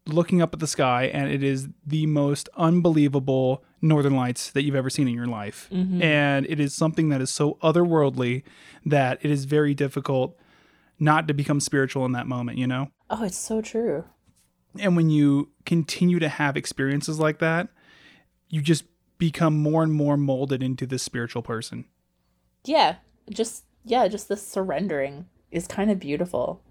looking 0.08 0.42
up 0.42 0.54
at 0.54 0.60
the 0.60 0.68
sky 0.68 1.04
and 1.04 1.32
it 1.32 1.44
is 1.44 1.68
the 1.86 2.08
most 2.08 2.50
unbelievable 2.58 3.64
northern 3.82 4.16
lights 4.16 4.50
that 4.52 4.64
you've 4.64 4.76
ever 4.76 4.90
seen 4.90 5.08
in 5.08 5.14
your 5.14 5.28
life. 5.28 5.70
Mm-hmm. 5.72 6.02
And 6.02 6.48
it 6.50 6.60
is 6.60 6.74
something 6.74 7.10
that 7.10 7.22
is 7.22 7.30
so 7.30 7.60
otherworldly 7.62 8.44
that 8.86 9.20
it 9.22 9.30
is 9.30 9.46
very 9.46 9.76
difficult 9.76 10.36
not 10.98 11.28
to 11.28 11.34
become 11.34 11.60
spiritual 11.60 12.06
in 12.06 12.14
that 12.14 12.26
moment, 12.26 12.58
you 12.58 12.66
know? 12.66 12.90
Oh, 13.10 13.24
it's 13.24 13.38
so 13.38 13.62
true. 13.62 14.06
And 14.78 14.96
when 14.96 15.10
you 15.10 15.50
continue 15.66 16.20
to 16.20 16.30
have 16.30 16.56
experiences 16.56 17.20
like 17.20 17.40
that, 17.40 17.70
you 18.50 18.62
just 18.62 18.86
become 19.18 19.58
more 19.58 19.84
and 19.84 19.92
more 19.92 20.18
molded 20.18 20.62
into 20.62 20.86
this 20.86 21.04
spiritual 21.04 21.42
person. 21.42 21.86
Yeah, 22.66 22.96
just 23.30 23.66
yeah, 23.84 24.08
just 24.08 24.28
the 24.28 24.38
surrendering 24.38 25.26
is 25.52 25.68
kind 25.68 25.90
of 25.90 26.00
beautiful. 26.00 26.62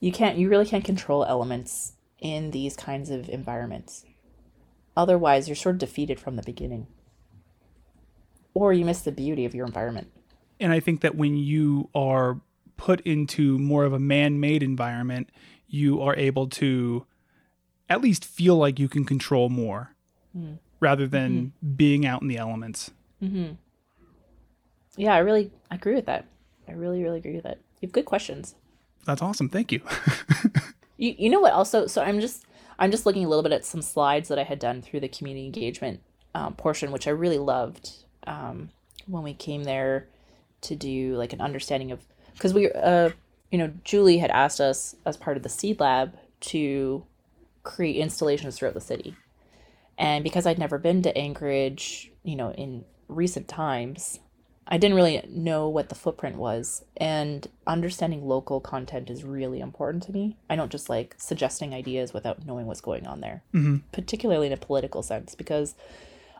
You 0.00 0.12
can't 0.12 0.38
you 0.38 0.48
really 0.48 0.66
can't 0.66 0.84
control 0.84 1.24
elements 1.24 1.92
in 2.18 2.50
these 2.50 2.76
kinds 2.76 3.10
of 3.10 3.28
environments. 3.28 4.04
Otherwise, 4.96 5.48
you're 5.48 5.56
sort 5.56 5.74
of 5.74 5.80
defeated 5.80 6.18
from 6.18 6.36
the 6.36 6.42
beginning. 6.42 6.86
Or 8.54 8.72
you 8.72 8.86
miss 8.86 9.02
the 9.02 9.12
beauty 9.12 9.44
of 9.44 9.54
your 9.54 9.66
environment. 9.66 10.10
And 10.58 10.72
I 10.72 10.80
think 10.80 11.02
that 11.02 11.14
when 11.14 11.36
you 11.36 11.90
are 11.94 12.40
put 12.76 13.00
into 13.02 13.58
more 13.58 13.84
of 13.84 13.92
a 13.92 13.98
man 13.98 14.40
made 14.40 14.62
environment, 14.62 15.30
you 15.68 16.00
are 16.02 16.14
able 16.16 16.48
to 16.48 17.06
at 17.88 18.00
least 18.00 18.24
feel 18.24 18.56
like 18.56 18.78
you 18.78 18.88
can 18.88 19.04
control 19.04 19.48
more 19.48 19.94
rather 20.80 21.06
than 21.06 21.52
being 21.76 22.04
out 22.04 22.22
in 22.22 22.28
the 22.28 22.36
elements. 22.36 22.90
Yeah, 24.96 25.14
I 25.14 25.18
really 25.18 25.50
I 25.70 25.76
agree 25.76 25.94
with 25.94 26.06
that. 26.06 26.26
I 26.68 26.72
really, 26.72 27.02
really 27.02 27.18
agree 27.18 27.34
with 27.34 27.44
that. 27.44 27.58
You 27.80 27.86
have 27.86 27.92
good 27.92 28.04
questions. 28.06 28.54
That's 29.04 29.22
awesome. 29.22 29.48
Thank 29.48 29.72
you. 29.72 29.80
You 30.98 31.14
you 31.18 31.30
know 31.30 31.40
what 31.40 31.52
also 31.52 31.86
so 31.86 32.02
I'm 32.02 32.20
just 32.20 32.44
I'm 32.78 32.90
just 32.90 33.06
looking 33.06 33.24
a 33.24 33.28
little 33.28 33.42
bit 33.42 33.52
at 33.52 33.64
some 33.64 33.82
slides 33.82 34.28
that 34.28 34.38
I 34.38 34.44
had 34.44 34.58
done 34.58 34.82
through 34.82 35.00
the 35.00 35.08
community 35.08 35.46
engagement 35.46 36.00
um, 36.34 36.54
portion, 36.54 36.90
which 36.90 37.06
I 37.06 37.10
really 37.10 37.38
loved 37.38 37.90
um, 38.26 38.70
when 39.06 39.22
we 39.22 39.34
came 39.34 39.64
there 39.64 40.08
to 40.62 40.74
do 40.74 41.16
like 41.16 41.32
an 41.32 41.40
understanding 41.40 41.92
of 41.92 42.00
because 42.36 42.54
we 42.54 42.70
uh 42.70 43.10
you 43.50 43.58
know 43.58 43.72
Julie 43.84 44.18
had 44.18 44.30
asked 44.30 44.60
us 44.60 44.94
as 45.04 45.16
part 45.16 45.36
of 45.36 45.42
the 45.42 45.48
seed 45.48 45.80
lab 45.80 46.16
to 46.40 47.04
create 47.62 47.96
installations 47.96 48.58
throughout 48.58 48.74
the 48.74 48.80
city, 48.80 49.16
and 49.98 50.22
because 50.22 50.46
I'd 50.46 50.58
never 50.58 50.78
been 50.78 51.02
to 51.02 51.16
Anchorage, 51.16 52.12
you 52.22 52.36
know, 52.36 52.52
in 52.52 52.84
recent 53.08 53.48
times, 53.48 54.20
I 54.68 54.78
didn't 54.78 54.96
really 54.96 55.24
know 55.28 55.68
what 55.68 55.88
the 55.88 55.94
footprint 55.94 56.36
was, 56.36 56.84
and 56.96 57.46
understanding 57.66 58.26
local 58.26 58.60
content 58.60 59.10
is 59.10 59.24
really 59.24 59.60
important 59.60 60.02
to 60.04 60.12
me. 60.12 60.36
I 60.50 60.56
don't 60.56 60.72
just 60.72 60.88
like 60.88 61.14
suggesting 61.18 61.72
ideas 61.72 62.12
without 62.12 62.44
knowing 62.44 62.66
what's 62.66 62.80
going 62.80 63.06
on 63.06 63.20
there, 63.20 63.42
mm-hmm. 63.54 63.78
particularly 63.92 64.48
in 64.48 64.52
a 64.52 64.56
political 64.56 65.02
sense, 65.02 65.34
because 65.34 65.74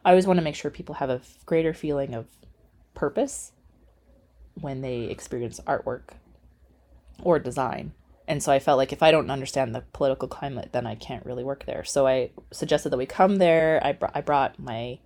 I 0.05 0.11
always 0.11 0.27
want 0.27 0.39
to 0.39 0.45
make 0.45 0.55
sure 0.55 0.71
people 0.71 0.97
have 0.97 1.11
a 1.11 1.21
greater 1.47 1.73
feeling 1.73 2.15
of 2.15 2.27
purpose 2.95 3.53
when 4.61 4.81
they 4.81 5.03
experience 5.03 5.61
artwork 5.67 6.15
or 7.23 7.39
design. 7.39 7.93
And 8.29 8.43
so 8.43 8.51
I 8.51 8.59
felt 8.59 8.79
like 8.79 8.93
if 8.93 9.03
I 9.03 9.11
don't 9.11 9.31
understand 9.31 9.75
the 9.75 9.85
political 9.93 10.29
climate, 10.29 10.71
then 10.73 10.87
I 10.87 10.97
can't 10.97 11.25
really 11.25 11.45
work 11.45 11.65
there. 11.65 11.85
So 11.85 12.07
I 12.07 12.31
suggested 12.51 12.91
that 12.91 12.97
we 12.97 13.07
come 13.07 13.37
there. 13.37 13.81
I, 13.85 13.93
br- 13.93 14.07
I 14.15 14.21
brought 14.21 14.59
my 14.59 14.99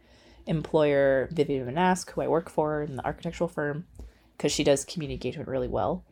employer 0.47 1.29
Vivian 1.31 1.67
Manasc, 1.67 2.11
who 2.11 2.23
I 2.23 2.29
work 2.29 2.49
for 2.49 2.83
in 2.83 2.97
the 2.97 3.05
architectural 3.05 3.49
firm, 3.49 3.87
because 4.37 4.53
she 4.53 4.65
does 4.65 4.85
community 4.85 5.15
engagement 5.15 5.49
really 5.49 5.69
well. 5.69 6.05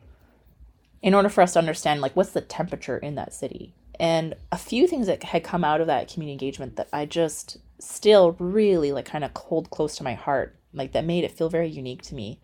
In 1.01 1.13
order 1.13 1.29
for 1.29 1.41
us 1.41 1.53
to 1.53 1.59
understand 1.59 2.01
like 2.01 2.15
what's 2.15 2.31
the 2.31 2.41
temperature 2.41 2.97
in 2.97 3.15
that 3.15 3.33
city. 3.33 3.73
And 3.99 4.35
a 4.51 4.57
few 4.57 4.87
things 4.87 5.07
that 5.07 5.23
had 5.23 5.43
come 5.43 5.63
out 5.63 5.81
of 5.81 5.87
that 5.87 6.09
community 6.09 6.33
engagement 6.33 6.75
that 6.75 6.89
I 6.93 7.05
just 7.05 7.57
still 7.79 8.33
really 8.39 8.91
like 8.91 9.05
kind 9.05 9.23
of 9.23 9.31
hold 9.35 9.69
close 9.69 9.95
to 9.97 10.03
my 10.03 10.13
heart, 10.13 10.55
like 10.73 10.91
that 10.91 11.05
made 11.05 11.23
it 11.23 11.31
feel 11.31 11.49
very 11.49 11.69
unique 11.69 12.01
to 12.03 12.15
me. 12.15 12.39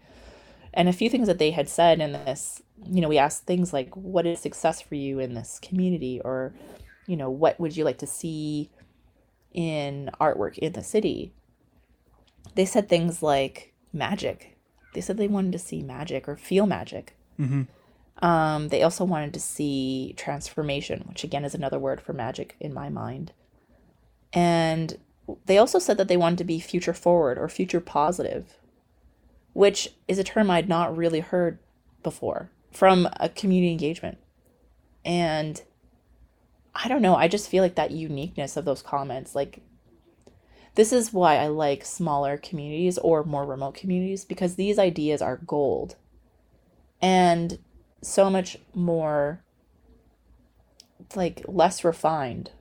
And 0.76 0.90
a 0.90 0.94
few 0.94 1.10
things 1.10 1.28
that 1.28 1.40
they 1.40 1.52
had 1.52 1.70
said 1.70 2.02
in 2.02 2.12
this, 2.12 2.62
you 2.86 3.02
know, 3.02 3.08
we 3.08 3.18
asked 3.18 3.46
things 3.46 3.72
like, 3.72 3.96
what 3.96 4.26
is 4.26 4.40
success 4.40 4.82
for 4.82 4.96
you 4.96 5.20
in 5.20 5.34
this 5.34 5.60
community? 5.62 6.20
Or, 6.24 6.54
you 7.08 7.16
know, 7.16 7.30
what 7.30 7.60
would 7.60 7.78
you 7.78 7.86
like 7.86 7.98
to 8.00 8.08
see 8.08 8.70
in 9.54 10.10
artwork 10.20 10.58
in 10.58 10.74
the 10.74 10.84
city? 10.84 11.32
they 12.56 12.66
said 12.66 12.90
things 12.90 13.22
like 13.22 13.74
magic. 13.94 14.58
They 14.94 15.02
said 15.02 15.18
they 15.18 15.28
wanted 15.28 15.52
to 15.52 15.60
see 15.60 15.82
magic 15.82 16.28
or 16.28 16.36
feel 16.38 16.66
magic. 16.66 17.16
Um, 18.22 18.70
they 18.70 18.82
also 18.82 19.04
wanted 19.04 19.34
to 19.34 19.42
see 19.42 20.14
transformation, 20.18 21.04
which 21.08 21.24
again 21.24 21.44
is 21.44 21.54
another 21.54 21.78
word 21.78 22.00
for 22.00 22.14
magic 22.14 22.56
in 22.62 22.74
my 22.74 22.90
mind. 22.90 23.34
And 24.32 24.98
they 25.46 25.58
also 25.58 25.80
said 25.80 25.98
that 25.98 26.08
they 26.08 26.18
wanted 26.18 26.38
to 26.38 26.44
be 26.46 26.60
future 26.60 26.94
forward 26.94 27.38
or 27.38 27.50
future 27.50 27.82
positive, 27.82 28.56
which 29.56 29.94
is 30.06 30.20
a 30.20 30.24
term 30.24 30.52
I'd 30.52 30.68
not 30.68 30.96
really 30.96 31.22
heard 31.22 31.60
before 32.04 32.52
from 32.72 33.08
a 33.22 33.30
community 33.30 33.72
engagement. 33.72 34.18
And 35.06 35.64
I 36.76 36.90
don't 36.90 37.02
know, 37.02 37.16
I 37.16 37.30
just 37.30 37.50
feel 37.50 37.64
like 37.64 37.76
that 37.76 37.92
uniqueness 37.92 38.58
of 38.58 38.66
those 38.66 38.82
comments, 38.82 39.34
like 39.34 39.62
this 40.76 40.92
is 40.92 41.14
why 41.14 41.38
I 41.38 41.48
like 41.48 41.86
smaller 41.86 42.38
communities 42.38 42.98
or 42.98 43.24
more 43.24 43.46
remote 43.46 43.76
communities 43.76 44.26
because 44.26 44.56
these 44.56 44.78
ideas 44.78 45.22
are 45.22 45.38
gold 45.38 45.96
and 47.02 47.58
so 48.02 48.30
much 48.30 48.58
more 48.74 49.42
like 51.16 51.46
less 51.48 51.86
refined 51.86 52.52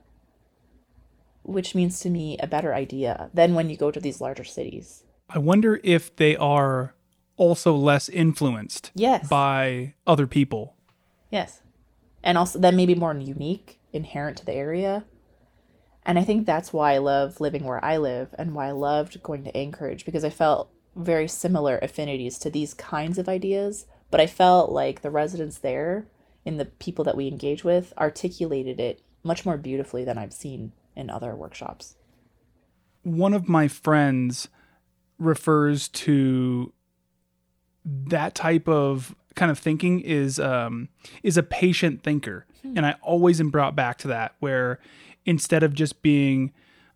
which 1.43 1.75
means 1.75 1.99
to 1.99 2.09
me 2.09 2.37
a 2.39 2.47
better 2.47 2.73
idea 2.73 3.29
than 3.33 3.53
when 3.53 3.69
you 3.69 3.77
go 3.77 3.91
to 3.91 3.99
these 3.99 4.19
larger 4.19 4.43
cities. 4.43 5.03
I 5.29 5.39
wonder 5.39 5.79
if 5.83 6.15
they 6.15 6.35
are 6.35 6.93
also 7.37 7.75
less 7.75 8.07
influenced 8.09 8.91
Yes. 8.95 9.27
by 9.27 9.93
other 10.07 10.27
people. 10.27 10.75
Yes. 11.31 11.61
And 12.23 12.37
also 12.37 12.59
that 12.59 12.73
may 12.73 12.85
be 12.85 12.95
more 12.95 13.13
unique, 13.13 13.79
inherent 13.91 14.37
to 14.37 14.45
the 14.45 14.53
area. 14.53 15.05
And 16.05 16.19
I 16.19 16.23
think 16.23 16.45
that's 16.45 16.71
why 16.71 16.93
I 16.93 16.99
love 16.99 17.41
living 17.41 17.63
where 17.63 17.83
I 17.83 17.97
live 17.97 18.33
and 18.37 18.53
why 18.53 18.67
I 18.67 18.71
loved 18.71 19.21
going 19.23 19.43
to 19.43 19.57
Anchorage 19.57 20.05
because 20.05 20.23
I 20.23 20.29
felt 20.29 20.69
very 20.95 21.27
similar 21.27 21.77
affinities 21.81 22.37
to 22.39 22.49
these 22.49 22.73
kinds 22.73 23.17
of 23.17 23.27
ideas, 23.27 23.85
but 24.11 24.21
I 24.21 24.27
felt 24.27 24.71
like 24.71 25.01
the 25.01 25.09
residents 25.09 25.57
there 25.57 26.07
and 26.45 26.59
the 26.59 26.65
people 26.65 27.03
that 27.05 27.17
we 27.17 27.27
engage 27.27 27.63
with 27.63 27.91
articulated 27.97 28.79
it 28.79 29.01
much 29.23 29.45
more 29.45 29.57
beautifully 29.57 30.05
than 30.05 30.17
I've 30.17 30.31
seen 30.31 30.71
in 30.95 31.09
other 31.09 31.35
workshops. 31.35 31.95
One 33.01 33.33
of 33.33 33.49
my 33.49 33.67
friends 33.67 34.47
refers 35.19 35.87
to 35.89 36.73
that 37.85 38.35
type 38.35 38.67
of 38.67 39.15
kind 39.35 39.51
of 39.51 39.59
thinking 39.59 39.99
is 39.99 40.39
um, 40.39 40.89
is 41.23 41.37
a 41.37 41.43
patient 41.43 42.03
thinker, 42.03 42.45
and 42.63 42.85
I 42.85 42.95
always 43.01 43.39
am 43.39 43.49
brought 43.49 43.75
back 43.75 43.97
to 43.99 44.07
that 44.09 44.35
where 44.39 44.79
instead 45.25 45.63
of 45.63 45.73
just 45.73 46.01
being 46.01 46.53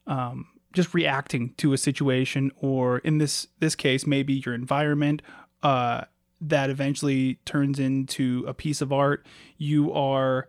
um, 0.07 0.47
just 0.73 0.93
reacting 0.93 1.53
to 1.57 1.73
a 1.73 1.77
situation 1.77 2.51
or 2.57 2.99
in 2.99 3.17
this 3.17 3.47
this 3.59 3.75
case 3.75 4.05
maybe 4.05 4.33
your 4.45 4.53
environment 4.53 5.21
uh, 5.63 6.01
that 6.41 6.69
eventually 6.69 7.35
turns 7.45 7.79
into 7.79 8.45
a 8.47 8.53
piece 8.53 8.81
of 8.81 8.93
art 8.93 9.25
you 9.57 9.91
are 9.93 10.47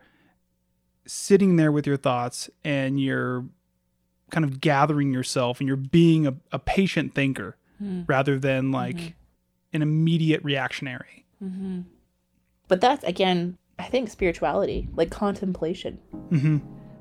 sitting 1.06 1.56
there 1.56 1.72
with 1.72 1.86
your 1.86 1.96
thoughts 1.96 2.50
and 2.64 3.00
you're 3.00 3.46
kind 4.30 4.44
of 4.44 4.60
gathering 4.60 5.12
yourself 5.12 5.58
and 5.58 5.66
you're 5.66 5.76
being 5.76 6.26
a, 6.26 6.34
a 6.52 6.58
patient 6.58 7.14
thinker 7.14 7.56
Mm-hmm. 7.82 8.02
rather 8.08 8.38
than 8.38 8.72
like 8.72 8.96
mm-hmm. 8.96 9.08
an 9.72 9.80
immediate 9.80 10.44
reactionary. 10.44 11.24
Mm-hmm. 11.42 11.80
But 12.68 12.82
that's 12.82 13.02
again, 13.04 13.56
I 13.78 13.84
think 13.84 14.10
spirituality, 14.10 14.86
like 14.94 15.10
contemplation, 15.10 15.98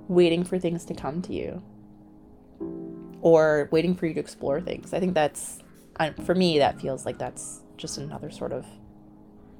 waiting 0.08 0.46
for 0.46 0.58
things 0.58 0.86
to 0.86 0.94
come 0.94 1.22
to 1.24 1.34
you, 1.34 1.62
or 3.22 3.68
waiting 3.74 3.94
for 3.94 4.06
you 4.06 4.14
to 4.14 4.20
explore 4.22 4.62
things. 4.62 4.94
I 4.94 5.02
think 5.02 5.16
that's, 5.16 5.60
I, 5.98 6.12
for 6.12 6.34
me, 6.34 6.60
that 6.60 6.80
feels 6.80 7.06
like 7.06 7.18
that's 7.18 7.62
just 7.76 7.98
another 7.98 8.32
sort 8.32 8.54
of, 8.54 8.66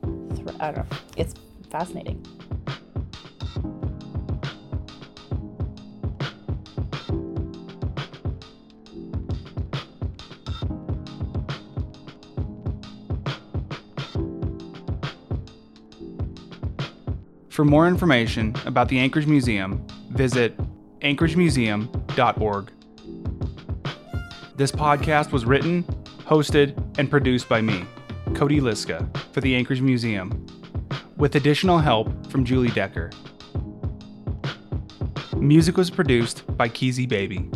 thr 0.02 0.52
I 0.62 0.72
don't 0.72 0.90
know. 0.90 0.98
It's 1.18 1.34
fascinating. 1.70 2.26
For 17.60 17.66
more 17.66 17.90
information 17.90 18.56
about 18.66 18.88
the 18.88 18.98
Anchorage 19.00 19.28
Museum, 19.28 19.86
visit 20.12 20.58
anchoragemuseum.org. 21.02 22.72
This 24.56 24.72
podcast 24.72 25.34
was 25.34 25.44
written, 25.44 25.84
hosted, 26.20 26.98
and 26.98 27.12
produced 27.12 27.50
by 27.50 27.60
me, 27.60 27.86
Cody 28.34 28.62
Liska, 28.62 29.14
for 29.34 29.42
the 29.42 29.58
Anchorage 29.58 29.82
Museum, 29.82 30.46
with 31.18 31.36
additional 31.36 31.80
help 31.80 32.32
from 32.32 32.46
Julie 32.46 32.70
Decker. 32.70 33.10
Music 35.36 35.76
was 35.76 35.90
produced 35.90 36.46
by 36.56 36.70
Keezy 36.70 37.10
Baby. 37.10 37.52